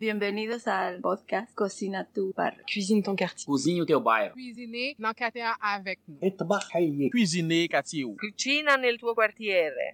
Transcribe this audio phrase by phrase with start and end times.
[0.00, 2.56] Bienvenidos ao podcast Cocina tu bar.
[2.66, 3.44] Cuisine ton quartier.
[3.44, 4.32] Cozinha o teu bairro.
[4.32, 6.30] Cuisiner na quartier avec nous.
[6.38, 7.10] Trabalhar.
[7.10, 8.06] Cuisiner quartier.
[8.16, 9.92] Cucina nel tuo quartiere.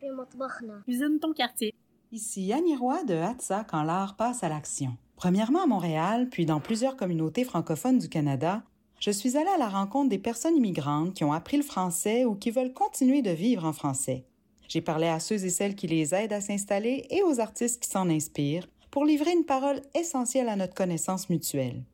[0.85, 1.75] Cuisine ton quartier.
[2.13, 4.97] Ici Annie Roy de Hatsa quand l'art passe à l'action.
[5.17, 8.63] Premièrement à Montréal, puis dans plusieurs communautés francophones du Canada,
[9.01, 12.37] je suis allée à la rencontre des personnes immigrantes qui ont appris le français ou
[12.37, 14.25] qui veulent continuer de vivre en français.
[14.69, 17.89] J'ai parlé à ceux et celles qui les aident à s'installer et aux artistes qui
[17.89, 21.85] s'en inspirent pour livrer une parole essentielle à notre connaissance mutuelle.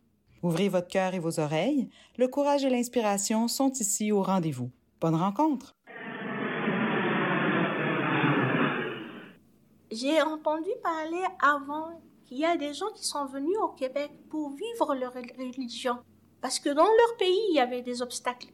[0.40, 4.70] Ouvrez votre cœur et vos oreilles, le courage et l'inspiration sont ici au rendez-vous.
[5.00, 5.74] Bonne rencontre!
[9.90, 14.50] J'ai entendu parler avant qu'il y a des gens qui sont venus au Québec pour
[14.50, 15.98] vivre leur religion.
[16.40, 18.52] Parce que dans leur pays, il y avait des obstacles.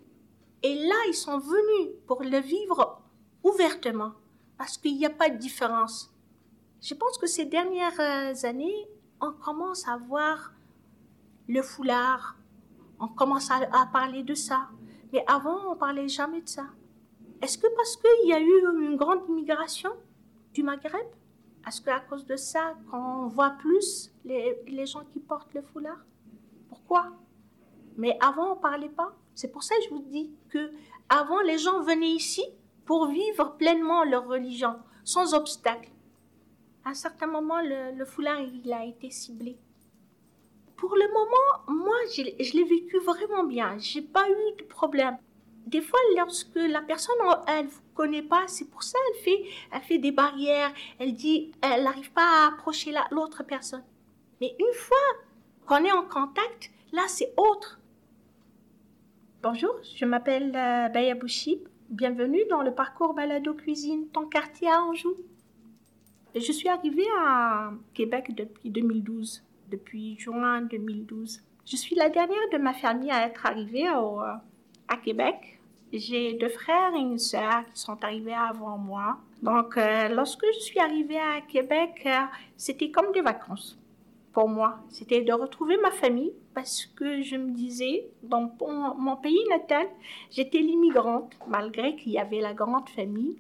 [0.63, 3.03] Et là, ils sont venus pour le vivre
[3.45, 4.13] ouvertement.
[4.57, 6.15] Parce qu'il n'y a pas de différence.
[6.81, 8.87] Je pense que ces dernières euh, années,
[9.21, 10.53] on commence à voir
[11.49, 12.37] le foulard.
[13.01, 14.69] On commence à, parler de ça.
[15.13, 16.67] Mais avant, on parlait jamais de ça.
[17.43, 19.91] Est-ce que parce qu'il y a eu une grande immigration
[20.55, 21.07] du Maghreb
[21.67, 26.05] Est-ce qu'à cause de ça, qu'on voit plus les, les gens qui portent le foulard?
[26.69, 27.13] Pourquoi?
[27.97, 29.13] Mais avant, on parlait pas.
[29.35, 30.73] C'est pour ça que je vous dis que
[31.09, 32.45] avant, les gens venaient ici
[32.85, 35.91] pour vivre pleinement leur religion, sans obstacle.
[36.89, 39.59] À un certain moment, le, le foulard, il a été ciblé.
[40.75, 43.77] Pour le moment, moi, je, l'ai- vécu vraiment bien.
[43.77, 45.19] J'ai pas eu de problème.
[45.67, 47.15] Des fois, lorsque la personne,
[47.47, 50.73] elle vous connaît pas, c'est pour ça elle fait, elle fait des barrières.
[50.99, 53.85] Elle dit, elle n'arrive pas à approcher la- l'autre personne.
[54.41, 54.97] Mais une fois
[55.67, 57.79] qu'on est en contact, là, c'est autre.
[59.43, 61.69] Bonjour, je m'appelle euh, Baya Bouchib.
[61.91, 65.15] Bienvenue dans le parcours Balado Cuisine, ton quartier à Anjou.
[66.35, 71.41] Je suis arrivée à Québec depuis 2012, depuis juin 2012.
[71.65, 74.35] Je suis la dernière de ma famille à être arrivée euh,
[74.89, 75.59] à Québec.
[75.91, 79.17] J'ai deux frères et une sœur qui sont arrivés avant moi.
[79.43, 82.27] Donc, euh, lorsque je suis arrivée à Québec, euh,
[82.59, 83.79] c'était comme des vacances
[84.35, 84.81] pour moi.
[84.91, 88.53] C'était de retrouver ma famille parce que je me disais, dans
[88.99, 89.87] mon pays natal,
[90.31, 93.37] j'étais l'immigrante, malgré qu'il y avait la grande famille.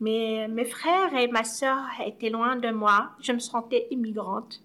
[0.00, 3.10] Mais mes frères et ma sœur étaient loin de moi.
[3.20, 4.62] Je me sentais immigrante.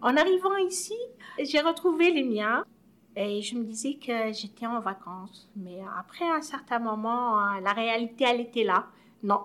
[0.00, 0.96] En arrivant ici,
[1.38, 2.64] j'ai retrouvé les miens
[3.14, 5.50] et je me disais que j'étais en vacances.
[5.54, 8.86] Mais après un certain moment, euh, la réalité, elle était là.
[9.22, 9.42] Non.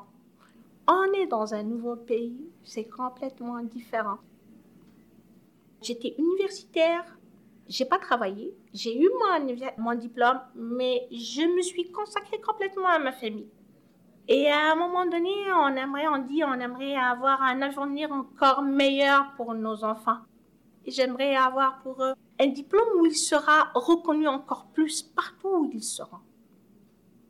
[0.88, 2.50] On est dans un nouveau pays.
[2.63, 4.19] C'est complètement différent.
[5.81, 7.03] J'étais universitaire.
[7.67, 8.56] J'ai pas travaillé.
[8.73, 13.50] J'ai eu mon, mon diplôme, mais je me suis consacrée complètement à ma famille.
[14.27, 18.63] Et à un moment donné, on aimerait, on dit, on aimerait avoir un avenir encore
[18.63, 20.17] meilleur pour nos enfants.
[20.87, 25.83] J'aimerais avoir pour eux un diplôme où il sera reconnu encore plus partout où ils
[25.83, 26.19] seront.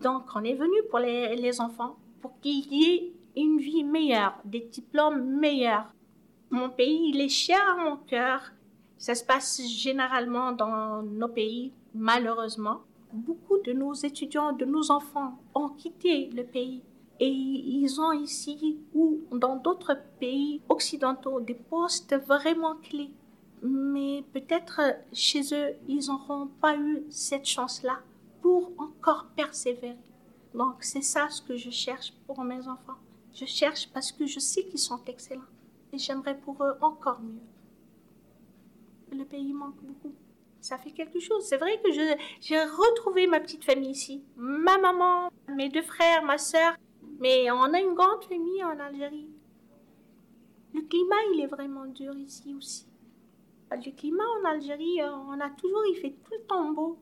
[0.01, 4.38] Donc, on est venu pour les, les enfants, pour qu'il y ait une vie meilleure,
[4.45, 5.91] des diplômes meilleurs.
[6.50, 8.53] Mon pays, il est cher à mon cœur.
[8.97, 12.81] Ça se passe généralement dans nos pays, malheureusement.
[13.16, 16.84] Beaucoup de nos étudiants, de nos enfants ont quitté le pays
[17.22, 23.14] et ils ont ici ou dans d'autres pays occidentaux des postes vraiment clés.
[23.64, 24.81] Mais peut-être
[25.14, 28.00] chez eux, ils n'auront pas eu cette chance-là
[28.42, 29.96] pour encore persévérer.
[30.54, 33.00] Donc c'est ça ce que je cherche pour mes enfants.
[33.34, 35.54] Je cherche parce que je sais qu'ils sont excellents
[35.94, 37.40] et j'aimerais pour eux encore mieux.
[39.18, 40.14] Le pays manque beaucoup.
[40.66, 41.46] Ça fait quelque chose.
[41.46, 44.24] C'est vrai que j'ai retrouvé ma petite famille ici.
[44.36, 46.76] Ma maman, mes deux frères, ma sœur.
[47.20, 49.30] Mais on a une grande famille en Algérie.
[50.74, 52.88] Le climat, il est vraiment dur ici aussi.
[53.70, 56.98] Le climat en Algérie, euh, on a toujours, il fait tout le temps beau.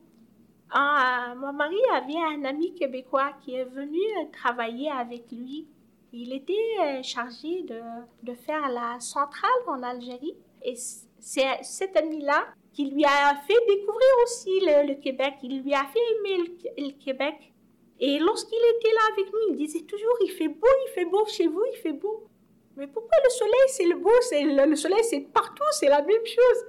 [0.70, 5.66] Ah, mon mari avait un ami québécois qui est venu euh, travailler avec lui.
[6.12, 7.80] Il était euh, chargé de,
[8.24, 10.36] de faire la centrale en Algérie.
[10.62, 15.34] Et cet ami-là qui lui a fait découvrir aussi le, Québec.
[15.44, 16.44] Il lui a fait aimer
[16.76, 17.52] le, Québec.
[18.00, 21.24] Et lorsqu'il était là avec nous, il disait toujours, il fait beau, il fait beau
[21.26, 22.28] chez vous, il fait beau.
[22.76, 26.26] Mais pourquoi le soleil, c'est le beau, le, le soleil, c'est partout, c'est la même
[26.26, 26.64] chose?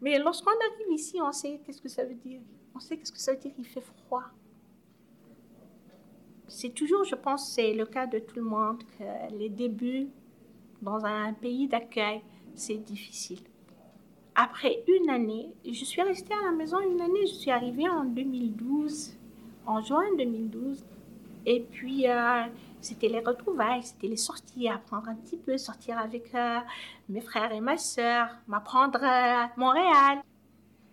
[0.00, 2.40] Mais lorsqu'on arrive ici, on sait qu'est-ce que ça veut dire.
[2.76, 4.22] On sait qu'est-ce que ça veut dire, il fait froid.
[6.46, 10.08] C'est toujours, je pense, c'est le cas de tout le monde, que les débuts
[10.80, 12.22] dans un pays d'accueil,
[12.54, 13.42] c'est difficile.
[14.40, 18.04] Après une année, je suis restée à la maison une année, je suis arrivée en
[18.04, 19.16] 2012,
[19.66, 20.84] en juin 2012.
[21.44, 22.44] Et puis, euh,
[22.80, 26.60] c'était les retrouvailles, c'était les sorties, apprendre un petit peu, sortir avec euh,
[27.08, 30.22] mes frères et ma sœur, m'apprendre à Montréal.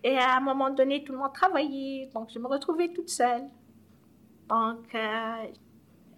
[0.04, 3.44] Et à un moment donné, tout le monde travaillait, donc je me retrouvais toute seule.
[4.50, 5.44] Donc, euh,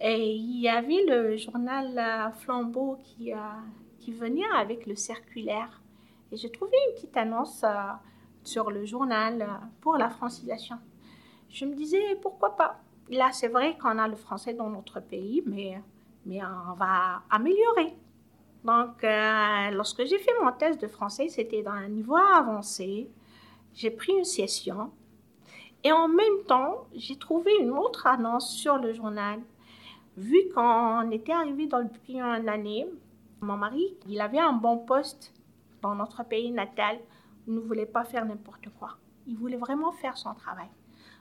[0.00, 3.32] et il y avait le journal Flambeau qui
[4.12, 5.82] venait avec le circulaire.
[6.30, 7.64] Et j'ai trouvé une petite annonce
[8.44, 9.48] sur le journal
[9.80, 10.76] pour la francisation.
[11.48, 12.80] Je me disais, pourquoi pas?
[13.10, 15.80] Là, c'est vrai qu'on a le français dans notre pays, mais,
[16.26, 17.94] mais on va améliorer.
[18.64, 23.10] Donc, euh, lorsque j'ai fait mon test de français, c'était dans un niveau avancé.
[23.72, 24.90] J'ai pris une session.
[25.84, 29.40] Et en même temps, j'ai trouvé une autre annonce sur le journal.
[30.16, 32.86] Vu qu'on était arrivé dans le depuis une année,
[33.40, 35.32] mon mari, il avait un bon poste
[35.82, 36.98] dans notre pays natal.
[37.46, 38.96] Ne voulait pas faire n'importe quoi.
[39.26, 40.68] Il voulait vraiment faire son travail.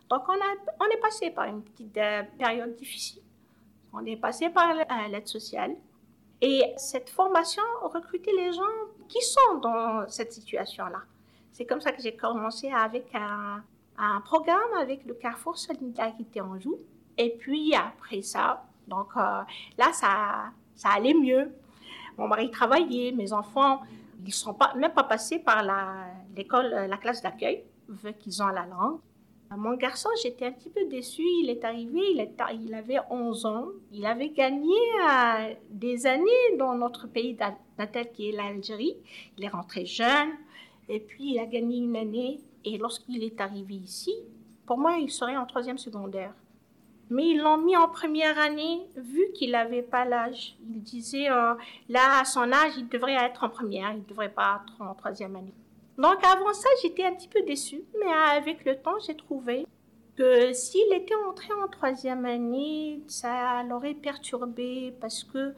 [0.10, 3.22] Donc, on, a, on est passé par une petite euh, période difficile.
[3.94, 5.76] On est passé par euh, l'aide sociale.
[6.42, 8.62] Et cette formation recrutait les gens
[9.08, 11.02] qui sont dans cette situation-là.
[11.52, 13.64] C'est comme ça que j'ai commencé avec un,
[14.24, 16.78] programme avec le Carrefour Solidarité en joue.
[17.18, 19.42] Et puis après ça, donc euh,
[19.78, 21.52] là, ça, ça allait mieux.
[22.18, 23.82] Mon mari travaillait, mes enfants,
[24.20, 25.64] ils ne sont pas, même pas passés par
[26.36, 29.00] l'école, la, la classe d'accueil, vu qu'ils ont la langue.
[29.56, 31.24] Mon garçon, j'étais un petit peu déçue.
[31.42, 33.68] Il est arrivé, il, il avait 11 ans.
[33.94, 34.76] Il avait gagné
[35.10, 37.38] euh, des années dans notre pays
[37.78, 38.98] natal qui est l'Algérie.
[39.38, 40.32] Il est rentré jeune
[40.90, 42.42] et puis il a gagné une année.
[42.66, 44.14] Et lorsqu'il est arrivé ici,
[44.66, 46.34] pour moi, il serait en troisième secondaire.
[47.10, 50.58] Mais ils l'ont mis en première année vu qu'il n'avait pas l'âge.
[50.70, 51.54] Il disait, euh,
[51.90, 54.94] là, à son âge, il devrait être en première, il ne devrait pas être en
[54.94, 55.54] troisième année.
[55.98, 59.66] Donc avant ça, j'étais un petit peu déçue, mais avec le temps, j'ai trouvé
[60.16, 65.54] que s'il était entré en troisième année, ça l'aurait perturbé parce que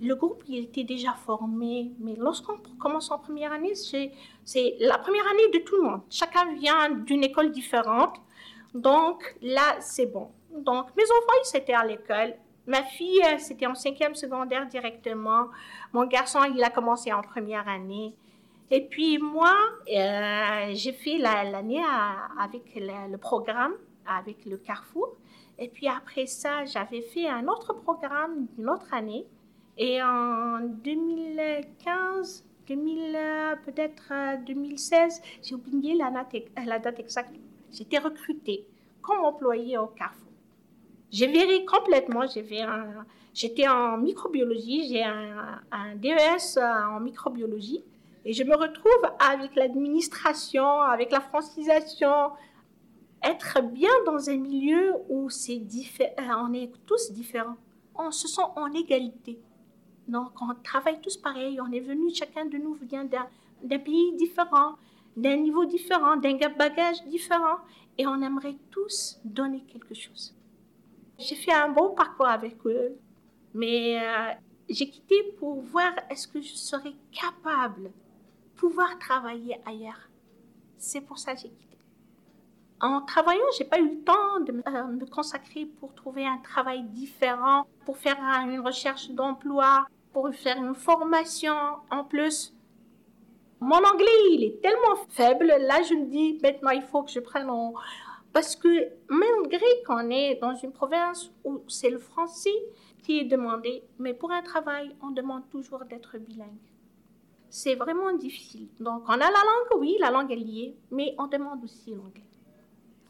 [0.00, 1.92] le groupe il était déjà formé.
[2.00, 4.12] Mais lorsqu'on commence en première année, c'est
[4.80, 6.00] la première année de tout le monde.
[6.10, 8.16] Chacun vient d'une école différente.
[8.74, 10.28] Donc là, c'est bon.
[10.50, 12.34] Donc mes enfants, ils étaient à l'école.
[12.66, 15.48] Ma fille, c'était en cinquième secondaire directement.
[15.92, 18.14] Mon garçon, il a commencé en première année.
[18.70, 19.54] Et puis moi,
[19.90, 21.82] euh, j'ai fait l'année
[22.38, 23.72] avec le, programme,
[24.06, 25.16] avec le Carrefour.
[25.58, 29.26] Et puis après ça, j'avais fait un autre programme d'une autre année.
[29.78, 33.18] Et en 2015, 2000,
[33.64, 37.34] peut-être 2016, j'ai oublié la date exacte.
[37.72, 38.66] J'étais recrutée
[39.00, 40.27] comme employée au Carrefour.
[41.10, 42.24] J'ai viré complètement,
[43.32, 47.82] j'étais en microbiologie, j'ai un, DES en microbiologie.
[48.24, 52.32] Et je me retrouve avec l'administration, avec la francisation,
[53.22, 55.62] être bien dans un milieu où c'est
[56.18, 57.56] on est tous différents.
[57.94, 59.40] On se sent en égalité.
[60.06, 61.58] Donc, on travaille tous pareil.
[61.60, 64.76] On est venu, chacun de nous vient d'un pays différent,
[65.16, 67.58] d'un niveau différent, d'un bagage différent.
[67.96, 70.37] Et on aimerait tous donner quelque chose.
[71.18, 72.96] J'ai fait un bon parcours avec eux,
[73.52, 74.32] mais euh,
[74.68, 77.90] j'ai quitté pour voir est-ce que je serais capable
[78.56, 80.08] pouvoir travailler ailleurs.
[80.76, 81.78] C'est pour ça que j'ai quitté.
[82.80, 86.84] En travaillant, j'ai pas eu le temps de euh, me consacrer pour trouver un travail
[86.84, 91.56] différent, pour faire une recherche d'emploi, pour faire une formation
[91.90, 92.54] en plus.
[93.60, 95.46] Mon anglais, il est tellement faible.
[95.46, 97.74] Là, je me dis, maintenant, il faut que je prenne en...
[98.32, 98.68] Parce que
[99.08, 102.54] malgré qu'on est dans une province où c'est le français
[103.02, 106.68] qui est demandé, mais pour un travail, on demande toujours d'être bilingue
[107.50, 108.68] c'est vraiment difficile.
[108.80, 112.24] Donc, on a la langue, oui, la langue est liée, mais on demande aussi l'anglais.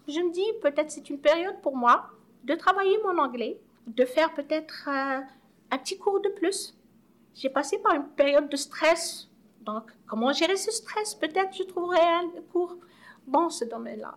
[0.06, 2.06] Je me dis, peut-être c'est une période pour moi
[2.44, 5.20] de travailler mon anglais, de faire peut-être euh,
[5.70, 6.74] un petit cours de plus.
[7.34, 9.28] J'ai passé par une période de stress.
[9.60, 11.14] Donc, comment gérer ce stress?
[11.14, 12.76] Peut-être je trouverai un cours
[13.26, 14.16] dans ce domaine-là.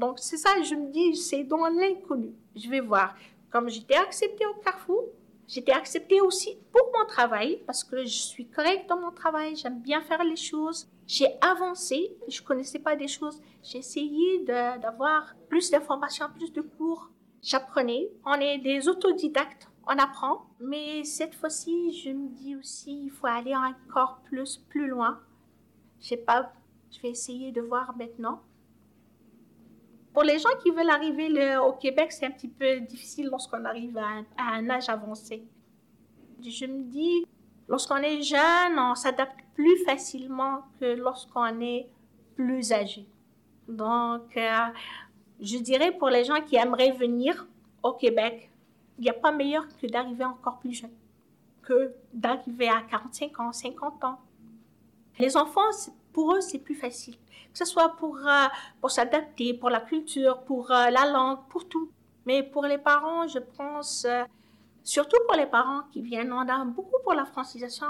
[0.00, 2.32] Donc, c'est ça, je me dis, c'est dans l'inconnu.
[2.56, 3.14] Je vais voir.
[3.50, 5.08] Comme j'étais acceptée au Carrefour,
[5.52, 9.80] J'étais acceptée aussi pour mon travail parce que je suis correcte dans mon travail, j'aime
[9.80, 10.88] bien faire les choses.
[11.08, 13.42] J'ai avancé, je connaissais pas des choses.
[13.64, 17.10] J'ai essayé d'avoir plus d'informations, plus de cours.
[17.42, 18.12] J'apprenais.
[18.24, 20.46] On est des autodidactes, on apprend.
[20.60, 25.18] Mais cette fois-ci, je me dis aussi, il faut aller encore plus, plus loin.
[26.00, 26.52] Je sais pas,
[26.92, 28.40] je vais essayer de voir maintenant.
[30.12, 33.96] Pour les gens qui veulent arriver au Québec, c'est un petit peu difficile lorsqu'on arrive
[33.96, 35.44] à un, âge avancé.
[36.42, 37.24] Je me dis,
[37.68, 41.88] lorsqu'on est jeune, on s'adapte plus facilement que lorsqu'on est
[42.34, 43.06] plus âgé.
[43.68, 44.66] Donc, euh,
[45.40, 47.46] je dirais pour les gens qui aimeraient venir
[47.82, 48.50] au Québec,
[48.98, 50.90] Il n'y a pas meilleur que d'arriver encore plus jeune,
[51.62, 54.18] que d'arriver à 45 ans, 50 ans.
[55.18, 55.70] Les enfants,
[56.12, 57.14] pour eux, c'est plus facile.
[57.52, 58.46] Que ce soit pour, euh,
[58.80, 61.90] pour s'adapter, pour la culture, pour euh, la langue, pour tout.
[62.26, 64.24] Mais pour les parents, je pense, euh,
[64.82, 67.86] surtout pour les parents qui viennent, on a beaucoup pour la francisation.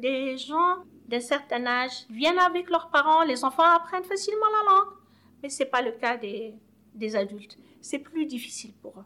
[0.00, 4.94] Des, gens d'un certain âge viennent avec leurs parents, les enfants apprennent facilement la langue.
[5.42, 6.54] Mais ce n'est pas le cas des,
[6.94, 7.56] des adultes.
[7.80, 9.04] C'est plus difficile pour eux.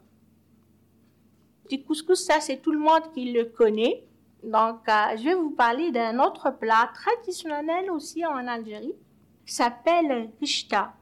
[1.69, 4.03] Du couscous, ça, c'est tout le monde qui le connaît.
[4.43, 8.93] Donc, euh, je vais vous parler d'un autre plat traditionnel aussi en Algérie,
[9.45, 10.93] qui s'appelle rishta.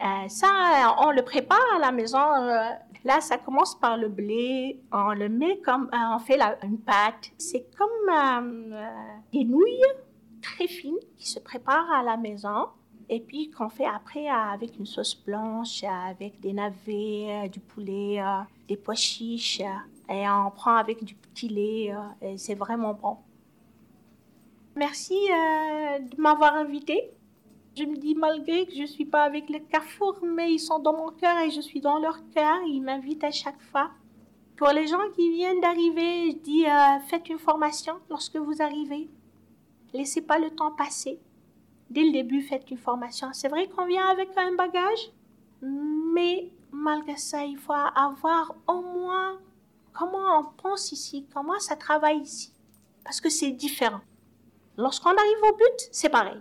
[0.00, 2.18] Euh, ça, on le prépare à la maison.
[2.18, 2.68] Euh,
[3.04, 4.80] là, ça commence par le blé.
[4.92, 7.32] On le met comme, on fait une pâte.
[7.36, 8.76] C'est comme
[9.32, 9.82] des nouilles
[10.40, 12.68] très fines qui se préparent à la maison
[13.08, 18.22] et puis qu'on fait après avec une sauce blanche, avec des navets, du poulet,
[18.68, 19.62] des pois chiches,
[20.08, 23.18] et on prend avec du petit lait, et c'est vraiment bon.
[24.76, 27.10] Merci de m'avoir invité.
[27.76, 30.78] Je me dis, malgré que je ne suis pas avec le Carrefour, mais ils sont
[30.78, 32.56] dans mon cœur et je suis dans leur cœur.
[32.66, 33.90] Ils m'invitent à chaque fois.
[34.56, 39.10] Pour les gens qui viennent d'arriver, je dis, euh, faites une formation lorsque vous arrivez.
[39.92, 41.20] Laissez pas le temps passer.
[41.90, 43.28] Dès le début, faites une formation.
[43.34, 45.12] C'est vrai qu'on vient avec un bagage,
[45.62, 49.38] mais malgré ça, il faut avoir au moins
[49.96, 52.52] comment on pense ici, comment ça travaille ici.
[53.04, 54.00] Parce que c'est différent.
[54.76, 56.40] Lorsqu'on arrive au but, c'est pareil.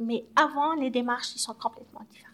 [0.00, 2.32] Mais avant, les démarches, ils sont complètement différentes.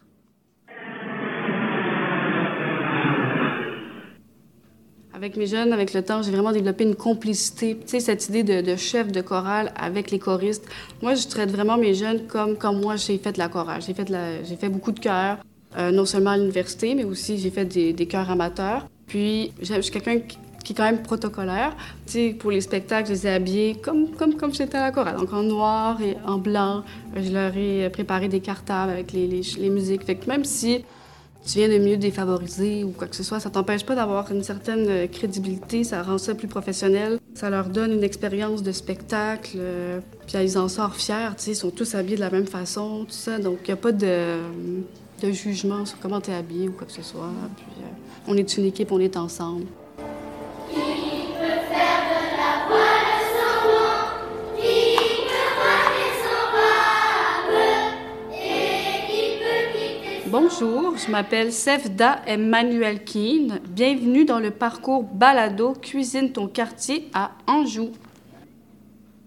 [5.13, 7.77] Avec mes jeunes, avec le temps, j'ai vraiment développé une complicité.
[7.77, 10.67] Tu sais, cette idée de, chef de chorale avec les choristes.
[11.03, 13.83] Moi, je traite vraiment mes jeunes comme, comme moi, j'ai fait la chorale.
[13.83, 14.11] J'ai fait,
[14.45, 15.39] j'ai fait beaucoup de chœurs,
[15.77, 18.87] euh, non seulement à l'université, mais aussi j'ai fait des, des chœurs amateurs.
[19.07, 20.21] Puis, je suis quelqu'un
[20.65, 21.75] qui, est quand même protocolaire.
[22.07, 24.93] Tu sais, pour les spectacles, je les ai habillés comme, comme, comme j'étais à la
[24.93, 26.83] chorale, donc en noir et en blanc.
[27.17, 30.05] Je leur ai préparé des cartables avec les, les, les musiques.
[30.05, 30.85] Fait que même si
[31.47, 34.43] tu viens de mieux défavoriser ou quoi que ce soit, ça t'empêche pas d'avoir une
[34.43, 40.01] certaine crédibilité, ça rend ça plus professionnel, ça leur donne une expérience de spectacle, euh,
[40.27, 43.05] puis ils en sortent fiers, tu sais, ils sont tous habillés de la même façon,
[43.05, 44.37] tout ça, donc il n'y a pas de,
[45.23, 48.37] de jugement sur comment tu es habillé ou quoi que ce soit, puis euh, on
[48.37, 49.65] est une équipe, on est ensemble.
[60.27, 63.61] Bonjour, je m'appelle Sefda Emmanuel Keane.
[63.69, 67.91] Bienvenue dans le parcours Balado Cuisine ton quartier à Anjou.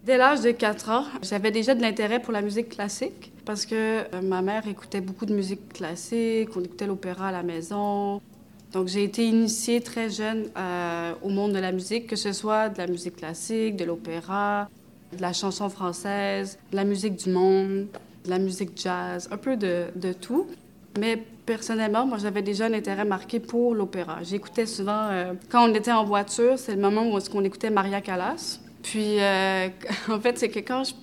[0.04, 3.74] Dès l'âge de 4 ans, j'avais déjà de l'intérêt pour la musique classique parce que
[3.74, 8.20] euh, ma mère écoutait beaucoup de musique classique, on écoutait l'opéra à la maison.
[8.74, 12.68] Donc j'ai été initiée très jeune euh, au monde de la musique, que ce soit
[12.68, 14.68] de la musique classique, de l'opéra,
[15.16, 17.86] de la chanson française, de la musique du monde,
[18.24, 20.48] de la musique jazz, un peu de, tout.
[20.98, 24.18] Mais personnellement, moi, j'avais déjà un intérêt marqué pour l'opéra.
[24.24, 27.70] J'écoutais souvent, euh, quand on était en voiture, c'est le moment où est-ce qu'on écoutait
[27.70, 28.58] Maria Callas.
[28.82, 29.68] Puis, euh,
[30.08, 30.94] en fait, c'est que quand je,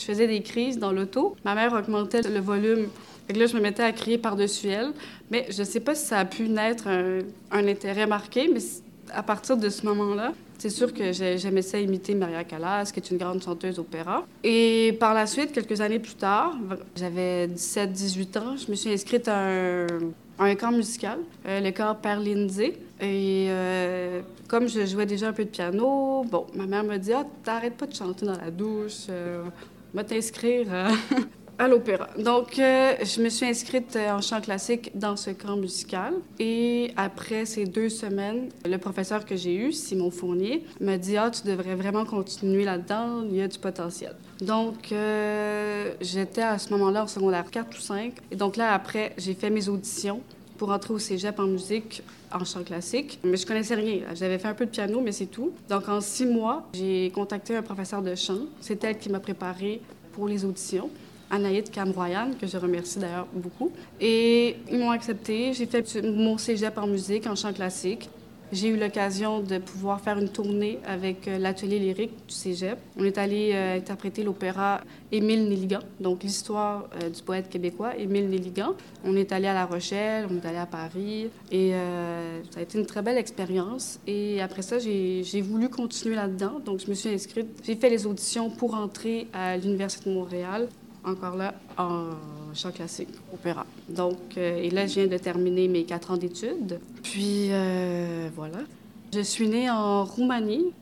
[0.00, 2.86] faisais des crises dans l'auto, ma mère augmentait le volume.
[3.28, 4.92] Et là, je me mettais à crier par-dessus elle.
[5.30, 8.60] Mais je ne sais pas si ça a pu naître un, intérêt marqué, mais
[9.12, 13.10] à partir de ce moment-là, c'est sûr que j'aimais ça imiter Maria Callas, qui est
[13.10, 14.24] une grande chanteuse opéra.
[14.42, 16.56] Et par la suite, quelques années plus tard,
[16.96, 19.86] j'avais 17-18 ans, je me suis inscrite à un,
[20.38, 22.78] à un camp musical, euh, le camp Lindsay.
[23.00, 27.12] Et euh, comme je jouais déjà un peu de piano, bon, ma mère me dit
[27.12, 29.44] Ah, t'arrêtes pas de chanter dans la douche, euh,
[29.92, 30.66] va t'inscrire
[31.58, 32.08] à l'opéra.
[32.18, 36.14] Donc, euh, je me suis inscrite en chant classique dans ce camp musical.
[36.38, 41.30] Et après ces deux semaines, le professeur que j'ai eu, Simon Fournier, m'a dit Ah,
[41.30, 44.14] tu devrais vraiment continuer là-dedans, il y a du potentiel.
[44.40, 48.12] Donc, euh, j'étais à ce moment-là en secondaire 4 ou 5.
[48.30, 50.20] Et donc là, après, j'ai fait mes auditions
[50.58, 53.18] pour entrer au cégep en musique en chant classique.
[53.24, 54.00] Mais je connaissais rien.
[54.14, 55.52] J'avais fait un peu de piano, mais c'est tout.
[55.68, 58.40] Donc, en six mois, j'ai contacté un professeur de chant.
[58.60, 59.80] C'est elle qui m'a préparé
[60.12, 60.90] pour les auditions.
[61.30, 63.72] Anaïd Camroyan, que je remercie d'ailleurs beaucoup.
[64.00, 65.52] Et ils m'ont accepté.
[65.52, 68.08] J'ai fait mon cégep en musique, en chant classique.
[68.52, 72.78] J'ai eu l'occasion de pouvoir faire une tournée avec l'atelier lyrique du cégep.
[72.96, 78.30] On est allé euh, interpréter l'opéra Émile Nelligan, donc l'histoire euh, du poète québécois Émile
[78.30, 78.74] Nelligan.
[79.04, 82.62] On est allé à La Rochelle, on est allé à Paris, et euh, ça a
[82.62, 83.98] été une très belle expérience.
[84.06, 87.48] Et après ça, j'ai voulu continuer là-dedans, donc je me suis inscrite.
[87.64, 90.68] J'ai fait les auditions pour entrer à l'Université de Montréal
[91.06, 92.10] encore là, en
[92.54, 93.64] chant classique, opéra.
[93.88, 96.80] Donc, euh, et là, je viens de terminer mes quatre ans d'études.
[97.02, 98.58] Puis, euh, voilà.
[99.14, 100.72] Je suis née en Roumanie.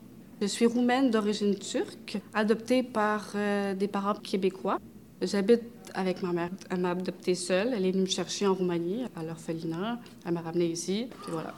[0.41, 4.79] Je suis roumaine d'origine turque, adoptée par euh, des parents québécois.
[5.21, 5.61] J'habite
[5.93, 6.49] avec ma mère.
[6.69, 7.73] Elle m'a adoptée seule.
[7.73, 9.99] Elle est venue me chercher en Roumanie, à l'orphelinat.
[10.25, 11.53] Elle m'a ramenée ici, puis voilà.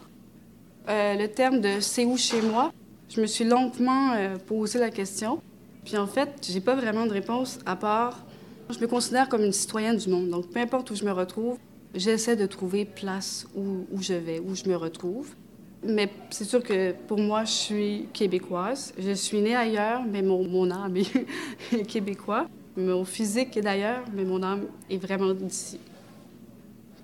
[0.89, 2.71] Le terme de c'est où chez moi,
[3.09, 4.13] je me suis longuement
[4.45, 5.41] posé la question.
[5.83, 8.26] Puis en fait, j'ai pas vraiment de réponse à part
[8.69, 10.29] je me considère comme une citoyenne du monde.
[10.29, 11.57] Donc peu importe où je me retrouve,
[11.93, 15.35] j'essaie de trouver place où, où je vais, où je me retrouve.
[15.83, 18.93] Mais c'est sûr que pour moi, je suis québécoise.
[18.97, 22.47] Je suis née ailleurs, mais mon, âme est québécois.
[22.75, 25.79] Mon physique est d'ailleurs, mais mon âme est vraiment d'ici.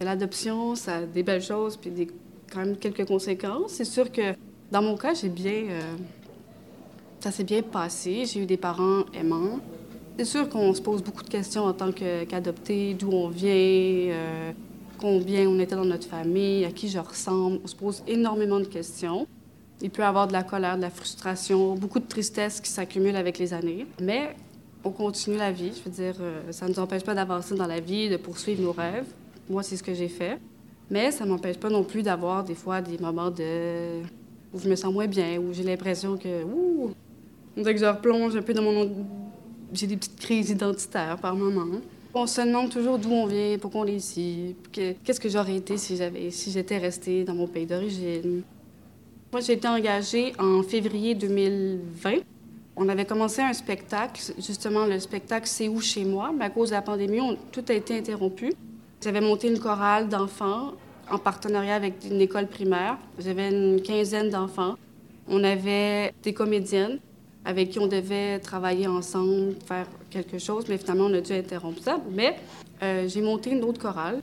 [0.01, 2.07] L'adoption, ça a des belles choses, puis des,
[2.51, 3.73] quand même quelques conséquences.
[3.73, 4.33] C'est sûr que
[4.71, 5.65] dans mon cas, j'ai bien...
[5.69, 5.95] Euh,
[7.19, 8.25] ça s'est bien passé.
[8.25, 9.59] J'ai eu des parents aimants.
[10.17, 14.51] C'est sûr qu'on se pose beaucoup de questions en tant qu'adopté, d'où on vient, euh,
[14.99, 17.59] combien on était dans notre famille, à qui je ressemble.
[17.63, 19.25] On se pose énormément de questions.
[19.81, 23.15] Il peut y avoir de la colère, de la frustration, beaucoup de tristesse qui s'accumule
[23.15, 23.87] avec les années.
[23.99, 24.35] Mais
[24.83, 25.71] on continue la vie.
[25.75, 28.61] Je veux dire, euh, ça ne nous empêche pas d'avancer dans la vie, de poursuivre
[28.61, 29.07] nos rêves.
[29.49, 30.37] Moi, c'est ce que j'ai fait.
[30.91, 34.03] Mais ça ne m'empêche pas non plus d'avoir des fois des moments de...
[34.53, 36.43] où je me sens moins bien, où j'ai l'impression que...
[36.43, 36.91] Ouh,
[37.55, 38.91] que je replonge un peu dans mon...
[39.73, 41.79] J'ai des petites crises identitaires par moments.
[42.13, 45.77] On se demande toujours d'où on vient, pourquoi on est ici, qu'est-ce que j'aurais été
[45.77, 48.43] si j'avais, si j'étais restée dans mon pays d'origine.
[49.31, 52.17] Moi, j'ai été engagée en février 2020
[52.75, 56.69] on avait commencé un spectacle, justement le spectacle C'est où chez moi, mais à cause
[56.69, 57.19] de la pandémie,
[57.51, 58.51] tout a été interrompu.
[59.03, 60.71] J'avais monté une chorale d'enfants
[61.09, 62.97] en partenariat avec une école primaire.
[63.19, 64.75] J'avais une quinzaine d'enfants.
[65.27, 66.99] On avait des comédiennes
[67.45, 71.81] avec qui on devait travailler ensemble, faire quelque chose, mais finalement, on a dû interrompre
[71.81, 71.99] ça.
[72.11, 72.35] Mais
[72.81, 74.21] euh, j'ai monté une autre chorale.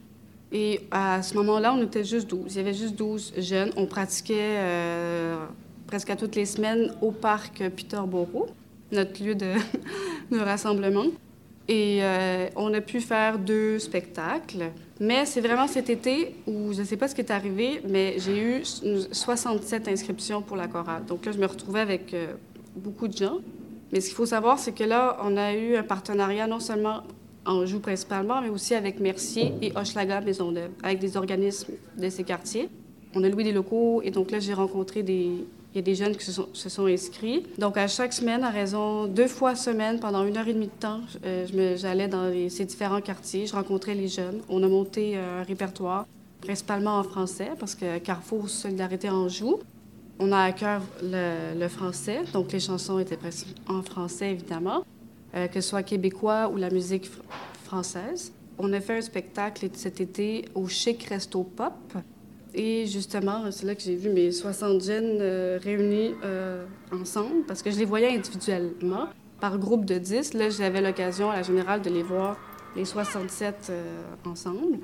[0.53, 2.55] Et à ce moment-là, on était juste 12.
[2.55, 3.71] Il y avait juste 12 jeunes.
[3.77, 5.37] On pratiquait euh,
[5.87, 8.49] presque à toutes les semaines au parc Peterborough,
[8.91, 9.55] notre lieu de,
[10.39, 11.07] rassemblement.
[11.69, 14.73] Et euh, on a pu faire deux spectacles.
[14.99, 18.17] Mais c'est vraiment cet été où, je ne sais pas ce qui est arrivé, mais
[18.19, 21.05] j'ai eu 67 inscriptions pour la chorale.
[21.07, 22.13] Donc là, je me retrouvais avec
[22.77, 23.39] beaucoup de gens.
[23.93, 27.03] Mais ce qu'il faut savoir, c'est que là, on a eu un partenariat non seulement
[27.45, 32.09] en joue principalement, mais aussi avec Mercier et Hochelaga Maison d'œuvre, avec des organismes de
[32.09, 32.69] ces quartiers.
[33.15, 35.95] On a loué des locaux et donc là, j'ai rencontré des, il y a des
[35.95, 37.45] jeunes qui se sont, inscrits.
[37.59, 40.81] Donc, à chaque semaine, à raison deux fois semaine, pendant une heure et demie de
[40.81, 44.41] temps, euh, j'allais dans ces différents quartiers, je rencontrais les jeunes.
[44.49, 46.07] On a monté euh, un répertoire,
[46.41, 49.61] principalement en français, parce que Carrefour Solidarité en joue.
[50.21, 53.19] On a à cœur le, français, donc les chansons étaient
[53.67, 54.85] en français, évidemment,
[55.35, 57.11] euh, que ce soit québécois ou la musique
[57.65, 58.33] française.
[58.59, 61.73] On a fait un spectacle cet été au Chic Resto Pop,
[62.55, 67.63] et justement, c'est là que j'ai vu mes 60 jeunes euh, réunis euh, ensemble parce
[67.63, 69.09] que je les voyais individuellement.
[69.41, 72.37] Par groupe de 10, là, j'avais l'occasion à la générale de les voir,
[72.77, 74.79] les 67 euh, ensemble.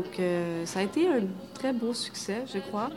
[0.00, 1.20] Donc, euh, ça a été un
[1.52, 2.88] très beau succès, je crois,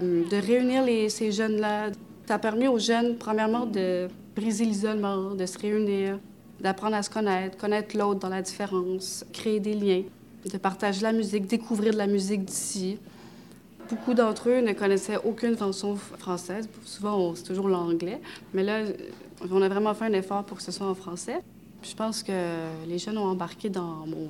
[0.00, 1.90] hum, de réunir ces jeunes-là.
[2.28, 4.06] Ça a permis aux jeunes, premièrement, de
[4.36, 6.20] briser l'isolement, de se réunir,
[6.60, 10.04] d'apprendre à se connaître, connaître l'autre dans la différence, créer des liens,
[10.48, 12.98] de partager la musique, découvrir de la musique d'ici.
[13.90, 16.68] Beaucoup d'entre eux ne connaissaient aucune chanson française.
[16.84, 18.20] Souvent, c'est toujours l'anglais.
[18.54, 18.84] Mais là,
[19.50, 21.40] on a vraiment fait un effort pour que ce soit en français.
[21.82, 22.32] je pense que
[22.86, 24.28] les jeunes ont embarqué dans mon,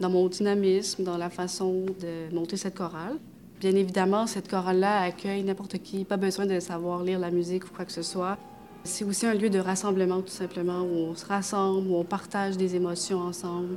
[0.00, 3.16] dans mon dynamisme, dans la façon de monter cette chorale.
[3.60, 7.68] Bien évidemment, cette chorale-là accueille n'importe qui, pas besoin de savoir lire la musique ou
[7.74, 8.36] quoi que ce soit.
[8.84, 12.56] C'est aussi un lieu de rassemblement, tout simplement, où on se rassemble, où on partage
[12.56, 13.76] des émotions ensemble.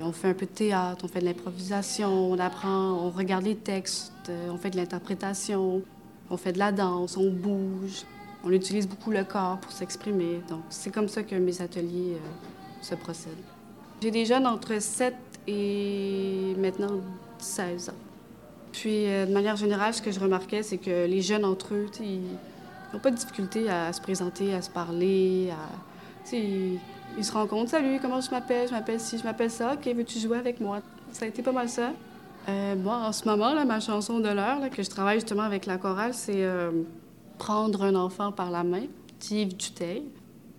[0.00, 3.56] On fait un peu de théâtre, on fait de l'improvisation, on apprend, on regarde les
[3.56, 5.82] textes, euh, on fait de l'interprétation,
[6.30, 8.04] on fait de la danse, on bouge.
[8.44, 10.40] On utilise beaucoup le corps pour s'exprimer.
[10.48, 13.32] Donc, c'est comme ça que mes ateliers euh, se procèdent.
[14.02, 15.14] J'ai des jeunes entre 7
[15.46, 17.00] et maintenant
[17.38, 17.92] 16 ans.
[18.72, 21.86] Puis, euh, de manière générale, ce que je remarquais, c'est que les jeunes entre eux,
[22.00, 22.20] ils
[22.92, 26.34] n'ont pas de difficulté à se présenter, à se parler, à...
[26.34, 26.78] Ils,
[27.16, 27.70] ils se rencontrent.
[27.70, 28.68] Salut, comment je m'appelle?
[28.68, 29.74] Je m'appelle ci, je m'appelle ça.
[29.74, 30.80] OK, veux-tu jouer avec moi?
[31.12, 31.92] Ça a été pas mal ça.
[32.48, 35.66] Euh, moi, en ce moment, là, ma chanson de l'heure, que je travaille justement avec
[35.66, 36.70] la chorale, c'est euh,
[37.38, 38.84] Prendre un enfant par la main,
[39.20, 40.04] d'Yves Duteil.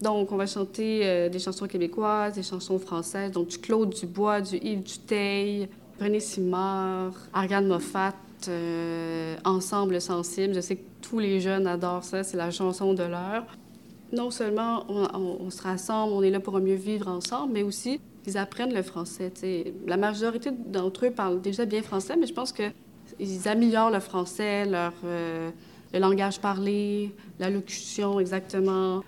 [0.02, 4.42] Donc, on va chanter euh, des chansons québécoises, des chansons françaises, donc du Claude Dubois,
[4.42, 8.14] du Yves Duteil, René Simard, Ariane Moffat,
[8.48, 10.54] euh, Ensemble sensible.
[10.54, 13.46] Je sais que tous les jeunes adorent ça, c'est la chanson de l'heure.
[14.14, 15.08] Non seulement on,
[15.46, 18.84] on- se rassemble, on est là pour mieux vivre ensemble, mais aussi ils apprennent le
[18.84, 19.32] français.
[19.88, 24.66] La majorité d'entre eux parlent déjà bien français, mais je pense qu'ils améliorent le français,
[24.66, 25.50] leur, euh,
[25.94, 29.02] le langage parlé, la locution exactement.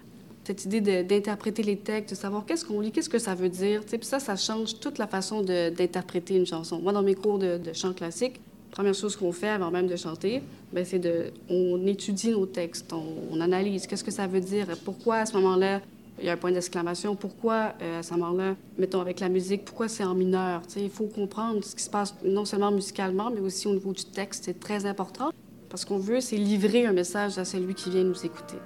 [0.49, 3.83] Cette idée d'interpréter les textes, de savoir qu'est-ce qu'on lit, qu'est-ce que ça veut dire.
[3.85, 6.79] Puis ça, ça change toute la façon d'interpréter une chanson.
[6.79, 10.41] Moi, dans mes cours de, chant classique, première chose qu'on fait avant même de chanter,
[10.73, 15.17] ben, c'est de, on étudie nos textes, on, analyse qu'est-ce que ça veut dire, pourquoi
[15.17, 15.81] à ce moment-là
[16.17, 19.65] il y a un point d'exclamation, pourquoi euh, à ce moment-là, mettons avec la musique,
[19.65, 20.63] pourquoi c'est en mineur.
[20.75, 24.03] Il faut comprendre ce qui se passe non seulement musicalement, mais aussi au niveau du
[24.03, 25.29] texte, c'est très important
[25.69, 28.57] parce qu'on veut, c'est livrer un message à celui qui vient nous écouter.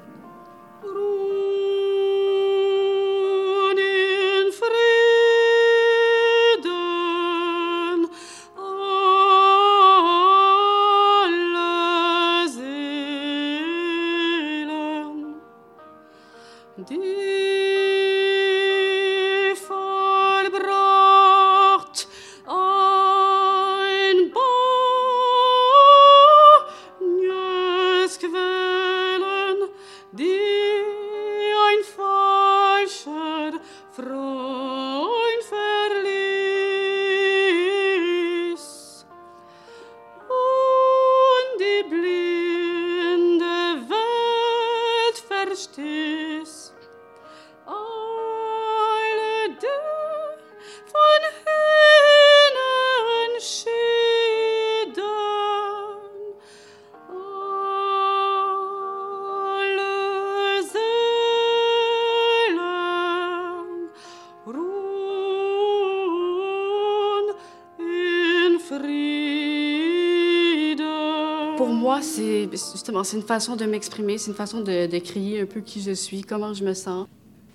[71.84, 75.60] Moi, c'est justement c'est une façon de m'exprimer, c'est une façon de, crier un peu
[75.60, 77.08] qui je suis, comment je me sens.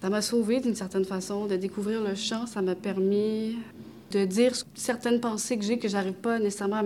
[0.02, 2.46] Ça m'a sauvée d'une certaine façon de découvrir le chant.
[2.46, 3.56] Ça m'a permis
[4.10, 6.82] de dire certaines pensées que j'ai que j'arrive pas nécessairement